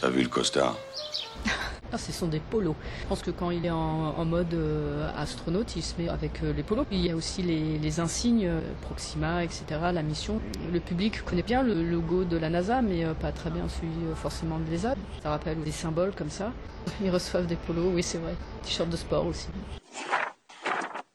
T'as 0.00 0.08
vu 0.08 0.22
le 0.22 0.28
costard? 0.28 0.76
Ah, 1.94 1.98
ce 1.98 2.10
sont 2.10 2.26
des 2.26 2.40
polos. 2.40 2.74
Je 3.02 3.06
pense 3.06 3.20
que 3.20 3.30
quand 3.30 3.50
il 3.50 3.66
est 3.66 3.70
en, 3.70 4.24
mode 4.24 4.54
euh, 4.54 5.10
astronaute, 5.14 5.76
il 5.76 5.82
se 5.82 6.00
met 6.00 6.08
avec 6.08 6.42
euh, 6.42 6.54
les 6.54 6.62
polos. 6.62 6.86
Il 6.90 7.04
y 7.04 7.10
a 7.10 7.16
aussi 7.16 7.42
les, 7.42 8.00
insignes, 8.00 8.46
euh, 8.46 8.60
Proxima, 8.80 9.44
etc., 9.44 9.64
la 9.92 10.02
mission. 10.02 10.40
Le 10.72 10.80
public 10.80 11.22
connaît 11.22 11.42
bien 11.42 11.62
le 11.62 11.82
logo 11.82 12.24
de 12.24 12.38
la 12.38 12.48
NASA, 12.48 12.80
mais 12.80 13.04
pas 13.20 13.30
très 13.30 13.50
bien 13.50 13.68
celui 13.68 13.92
forcément 14.14 14.58
de 14.58 14.70
l'ESA. 14.70 14.94
Ça 15.22 15.28
rappelle 15.28 15.62
des 15.62 15.70
symboles 15.70 16.12
comme 16.16 16.30
ça. 16.30 16.52
Ils 17.04 17.10
reçoivent 17.10 17.46
des 17.46 17.56
polos, 17.56 17.90
oui 17.92 18.02
c'est 18.02 18.18
vrai. 18.18 18.34
T-shirt 18.62 18.88
de 18.88 18.96
sport 18.96 19.26
aussi. 19.26 19.48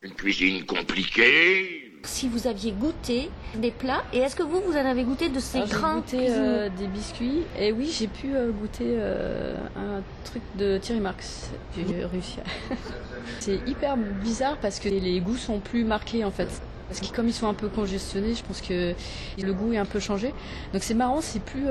Une 0.04 0.14
cuisine 0.14 0.64
compliquée, 0.64 1.87
si 2.04 2.28
vous 2.28 2.48
aviez 2.48 2.72
goûté 2.72 3.30
des 3.56 3.72
plats. 3.72 4.04
Et 4.14 4.20
est-ce 4.20 4.36
que 4.36 4.44
vous, 4.44 4.62
vous 4.62 4.74
en 4.74 4.86
avez 4.86 5.04
goûté 5.04 5.30
de 5.30 5.40
ces 5.40 5.62
grains 5.62 6.04
J'ai 6.10 6.18
goûté 6.18 6.32
euh, 6.32 6.70
des 6.78 6.88
biscuits. 6.88 7.44
Et 7.60 7.72
oui, 7.72 7.94
j'ai 7.94 8.08
pu 8.08 8.36
euh, 8.36 8.52
goûter 8.52 8.96
euh, 8.98 9.56
un 9.76 10.02
truc 10.24 10.42
de 10.58 10.78
Thierry 10.78 11.02
Marx. 11.02 11.52
J'ai 11.76 12.06
réussi. 12.06 12.38
C'est 13.40 13.60
hyper 13.68 13.98
bizarre 13.98 14.58
parce 14.62 14.80
que 14.80 14.90
les 14.90 15.20
goûts 15.20 15.38
sont 15.38 15.60
plus 15.60 15.84
marqués 15.84 16.24
en 16.24 16.32
fait. 16.32 16.50
Parce 16.88 17.02
que 17.02 17.14
comme 17.14 17.28
ils 17.28 17.34
sont 17.34 17.50
un 17.50 17.54
peu 17.54 17.68
congestionnés, 17.68 18.34
je 18.34 18.44
pense 18.44 18.62
que 18.62 18.94
le 19.38 19.54
goût 19.54 19.74
est 19.74 19.78
un 19.78 19.86
peu 19.86 20.00
changé. 20.00 20.34
Donc 20.72 20.84
c'est 20.84 20.94
marrant, 20.94 21.20
c'est 21.20 21.42
plus 21.42 21.66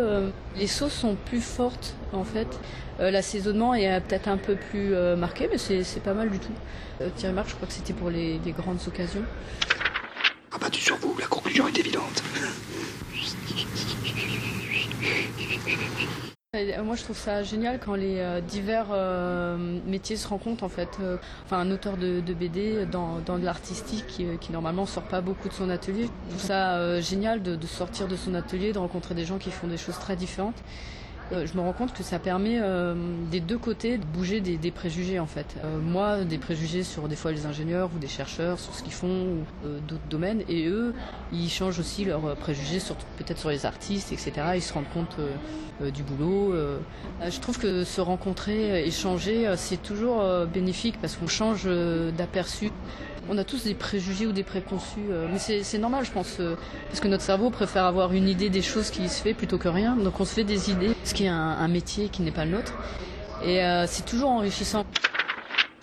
les 0.57 0.67
sauces 0.67 0.93
sont 0.93 1.17
plus 1.25 1.41
fortes 1.41 1.95
en 2.13 2.25
fait. 2.25 2.47
L'assaisonnement 2.99 3.73
est 3.73 3.99
peut-être 4.03 4.29
un 4.29 4.37
peu 4.37 4.57
plus 4.57 4.95
marqué, 5.17 5.49
mais 5.51 5.57
c'est 5.57 6.03
pas 6.03 6.13
mal 6.13 6.29
du 6.29 6.39
tout. 6.39 6.53
Thierry 7.17 7.33
Marx, 7.33 7.49
je 7.49 7.55
crois 7.55 7.67
que 7.67 7.73
c'était 7.73 7.95
pour 7.95 8.11
les 8.11 8.39
grandes 8.59 8.81
occasions. 8.87 9.25
Abattu 10.57 10.81
sur 10.81 10.97
vous, 10.97 11.15
la 11.21 11.27
conclusion 11.27 11.69
est 11.69 11.79
évidente. 11.79 12.23
Euh, 16.55 16.83
moi, 16.83 16.97
je 16.97 17.03
trouve 17.03 17.19
ça 17.19 17.43
génial 17.43 17.79
quand 17.79 17.95
les 17.95 18.21
euh, 18.21 18.41
divers 18.41 18.87
euh, 18.91 19.59
métiers 19.85 20.17
se 20.17 20.27
rencontrent 20.27 20.65
en 20.65 20.71
fait. 20.71 20.89
enfin, 21.45 21.59
un 21.59 21.71
auteur 21.71 21.99
de, 21.99 22.23
BD 22.33 22.87
dans, 22.87 23.21
de 23.21 23.45
l'artistique 23.45 24.07
qui, 24.07 24.25
qui, 24.41 24.51
normalement 24.51 24.87
sort 24.87 25.03
pas 25.03 25.21
beaucoup 25.21 25.51
de 25.51 25.53
son 25.53 25.69
atelier. 25.69 26.05
Je 26.05 26.31
trouve 26.31 26.47
ça 26.47 27.03
génial 27.03 27.43
de, 27.43 27.67
sortir 27.67 28.09
de 28.09 28.17
son 28.17 28.33
atelier, 28.33 28.73
de 28.73 28.79
rencontrer 28.79 29.15
des 29.15 29.27
gens 29.27 29.37
qui 29.37 29.51
font 29.51 29.67
des 29.67 29.77
choses 29.77 29.99
très 29.99 30.17
différentes. 30.17 30.63
Euh, 31.33 31.47
je 31.47 31.57
me 31.57 31.61
rends 31.61 31.73
compte 31.73 31.93
que 31.93 32.05
ça 32.05 32.19
permet 32.19 32.59
euh, 32.61 32.95
des 33.31 33.41
deux 33.41 33.59
côtés 33.59 33.99
de 33.99 34.05
bouger 34.05 34.41
des, 34.41 34.71
préjugés 34.71 35.19
en 35.19 35.27
fait. 35.27 35.57
Euh, 35.65 35.79
moi, 35.81 36.25
des 36.25 36.39
préjugés 36.39 36.85
sur 36.85 37.09
des 37.09 37.17
fois 37.17 37.33
les 37.33 37.47
ingénieurs 37.47 37.91
ou 37.95 37.99
des 37.99 38.07
chercheurs, 38.07 38.61
sur 38.61 38.75
ce 38.75 38.83
qu'ils 38.83 38.93
font 38.93 39.09
ou 39.09 39.69
d'autres 39.89 40.09
domaines, 40.09 40.43
et 40.49 40.67
eux, 40.67 40.95
ils 41.33 41.51
changent 41.51 41.81
aussi 41.81 42.05
leurs 42.05 42.37
préjugés 42.37 42.79
sur 42.79 42.97
peut-être 43.19 43.39
sur 43.39 43.51
les 43.51 43.67
artistes, 43.67 44.13
etc. 44.13 44.33
Ils 44.55 44.63
se 44.63 44.73
rendent 44.73 44.89
compte 44.93 45.17
du 45.81 46.03
boulot. 46.03 46.55
je 47.29 47.41
trouve 47.41 47.59
que 47.59 47.85
se 47.85 48.01
rencontrer, 48.01 48.87
échanger, 48.87 49.53
c'est 49.57 49.83
toujours 49.83 50.23
bénéfique 50.47 50.97
parce 51.01 51.17
qu'on 51.17 51.27
change 51.27 51.69
d'aperçu 52.17 52.71
on 53.29 53.39
a 53.39 53.45
tous 53.45 53.65
des 53.65 53.75
préjugés 53.75 54.27
ou 54.27 54.33
des 54.33 54.43
préconçus, 54.43 55.01
euh, 55.11 55.29
mais 55.31 55.39
c'est 55.39 55.79
normal, 55.79 56.05
je 56.05 56.11
pense, 56.11 56.37
euh, 56.41 56.57
parce 56.89 57.01
que 57.01 57.09
notre 57.09 57.23
cerveau 57.23 57.51
préfère 57.51 57.85
avoir 57.85 58.13
une 58.13 58.29
idée 58.29 58.51
des 58.51 58.63
choses 58.63 58.91
qui 58.91 59.09
se 59.09 59.23
fait 59.23 59.35
plutôt 59.35 59.59
que 59.59 59.69
rien. 59.69 59.97
Donc 59.97 60.21
on 60.21 60.25
se 60.25 60.35
fait 60.35 60.45
des 60.45 60.71
idées, 60.71 60.93
ce 61.05 61.15
qui 61.15 61.25
est 61.25 61.29
un, 61.29 61.69
métier 61.69 62.09
qui 62.09 62.23
n'est 62.23 62.31
pas 62.31 62.45
le 62.45 62.53
nôtre. 62.53 62.75
Et 63.45 63.63
euh, 63.63 63.87
c'est 63.87 64.05
toujours 64.05 64.31
enrichissant. 64.31 64.85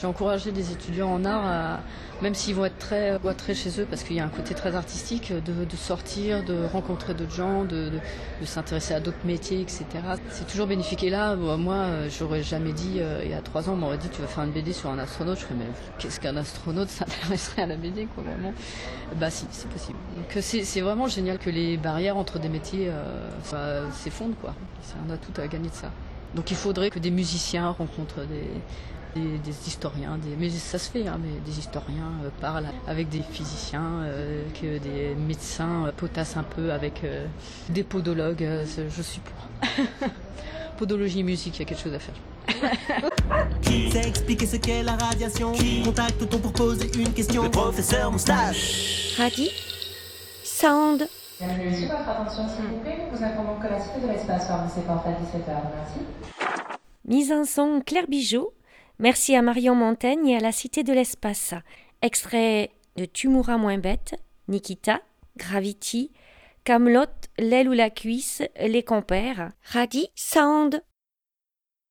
J'ai 0.03 0.09
encouragé 0.09 0.51
des 0.51 0.73
étudiants 0.73 1.13
en 1.13 1.23
art 1.23 1.45
à 1.45 1.79
même 2.21 2.35
s'ils 2.35 2.55
vont 2.55 2.65
être 2.65 2.77
très 2.77 3.17
très 3.37 3.55
chez 3.55 3.79
eux 3.79 3.87
parce 3.89 4.03
qu'il 4.03 4.17
y 4.17 4.19
a 4.19 4.25
un 4.25 4.29
côté 4.29 4.53
très 4.53 4.75
artistique, 4.75 5.31
de, 5.31 5.77
sortir, 5.77 6.43
de 6.43 6.65
rencontrer 6.65 7.13
d'autres 7.13 7.33
gens, 7.33 7.63
de, 7.63 7.89
s'intéresser 8.43 8.93
à 8.93 8.99
d'autres 8.99 9.25
métiers, 9.25 9.61
etc. 9.61 9.85
C'est 10.29 10.45
toujours 10.45 10.67
bénéfique. 10.67 11.05
Et 11.05 11.09
là, 11.09 11.37
moi, 11.37 11.85
j'aurais 12.09 12.43
jamais 12.43 12.73
dit, 12.73 12.97
euh, 12.97 13.21
il 13.23 13.31
y 13.31 13.33
a 13.33 13.39
trois 13.39 13.69
ans, 13.69 13.73
on 13.73 13.77
m'aurait 13.77 13.97
dit 13.97 14.09
tu 14.09 14.19
vas 14.19 14.27
faire 14.27 14.43
une 14.43 14.51
BD 14.51 14.73
sur 14.73 14.89
un 14.89 14.99
astronaute. 14.99 15.39
Je 15.39 15.45
ferais 15.45 15.55
mais 15.57 15.67
qu'est-ce 15.99 16.19
qu'un 16.19 16.35
astronaute 16.35 16.89
s'intéresserait 16.89 17.61
à 17.61 17.67
la 17.67 17.77
BD 17.77 18.05
quoi 18.13 18.25
vraiment? 18.25 18.53
Bah 19.15 19.29
si, 19.29 19.45
c'est 19.51 19.69
possible. 19.69 19.97
Donc 20.17 20.43
c'est 20.43 20.81
vraiment 20.81 21.07
génial 21.07 21.37
que 21.39 21.49
les 21.49 21.77
barrières 21.77 22.17
entre 22.17 22.39
des 22.39 22.49
métiers 22.49 22.89
euh, 22.89 23.89
s'effondrent 23.93 24.35
quoi. 24.41 24.53
On 25.07 25.13
a 25.13 25.15
tout 25.15 25.39
à 25.39 25.47
gagner 25.47 25.69
de 25.69 25.75
ça. 25.75 25.91
Donc 26.35 26.51
il 26.51 26.57
faudrait 26.57 26.89
que 26.89 26.99
des 26.99 27.11
musiciens 27.11 27.69
rencontrent 27.69 28.25
des, 28.25 28.49
des, 29.15 29.67
historiens, 29.67 30.17
des, 30.17 30.35
mais 30.37 30.49
ça 30.49 30.77
se 30.79 30.89
fait, 30.89 31.07
hein, 31.07 31.19
mais 31.21 31.39
des 31.45 31.59
historiens 31.59 32.11
euh, 32.23 32.29
parlent 32.41 32.67
avec 32.87 33.09
des 33.09 33.21
physiciens, 33.21 34.01
euh, 34.03 34.43
que 34.59 34.77
des 34.79 35.15
médecins 35.15 35.87
euh, 35.87 35.91
potassent 35.91 36.37
un 36.37 36.43
peu 36.43 36.71
avec 36.71 37.01
des 37.69 37.83
podologues. 37.83 38.47
je 38.89 39.01
suis 39.01 39.21
pour. 39.21 40.09
Podologie 40.77 41.23
musique, 41.23 41.57
il 41.57 41.59
y 41.59 41.61
a 41.61 41.65
quelque 41.65 41.81
chose 41.81 41.93
à 41.93 41.99
faire. 41.99 42.15
Qui 43.61 43.91
sait 43.91 44.07
expliquer 44.07 44.47
ce 44.47 44.57
qu'est 44.57 44.83
la 44.83 44.95
radiation? 44.95 45.53
Contacte-t-on 45.85 46.39
pour 46.39 46.51
poser 46.51 46.91
une 46.97 47.13
question? 47.13 47.43
Le 47.43 47.51
professeur 47.51 48.11
Moustache 48.11 49.15
Radi 49.17 49.49
Sound 50.43 51.07
Merci 51.39 51.85
votre 51.85 52.09
attention 52.09 52.43
s'il 52.49 52.65
vous 52.65 52.79
plaît. 52.81 52.99
Nous 53.11 53.23
informons 53.23 53.59
que 53.59 53.67
la 53.67 53.79
Cité 53.79 54.01
de 54.01 54.07
l'espace 54.07 54.47
ferme 54.47 54.69
ses 54.73 54.81
portes 54.81 55.05
à 55.05 55.11
17h. 55.11 55.47
Merci. 55.47 55.99
Mise 57.05 57.31
en 57.31 57.45
son 57.45 57.81
Claire 57.85 58.07
Bijot 58.07 58.53
Merci 58.99 59.35
à 59.35 59.41
Marion 59.41 59.75
Montaigne 59.75 60.27
et 60.27 60.37
à 60.37 60.39
la 60.39 60.51
Cité 60.51 60.83
de 60.83 60.93
l'Espace. 60.93 61.53
Extrait 62.01 62.71
de 62.95 63.05
Tumura 63.05 63.57
moins 63.57 63.77
bête, 63.77 64.15
Nikita, 64.47 65.01
Gravity, 65.37 66.11
Camelot, 66.63 67.05
L'aile 67.39 67.69
ou 67.69 67.73
la 67.73 67.89
cuisse, 67.89 68.43
Les 68.59 68.83
compères, 68.83 69.51
Radi, 69.63 70.07
Sound. 70.15 70.83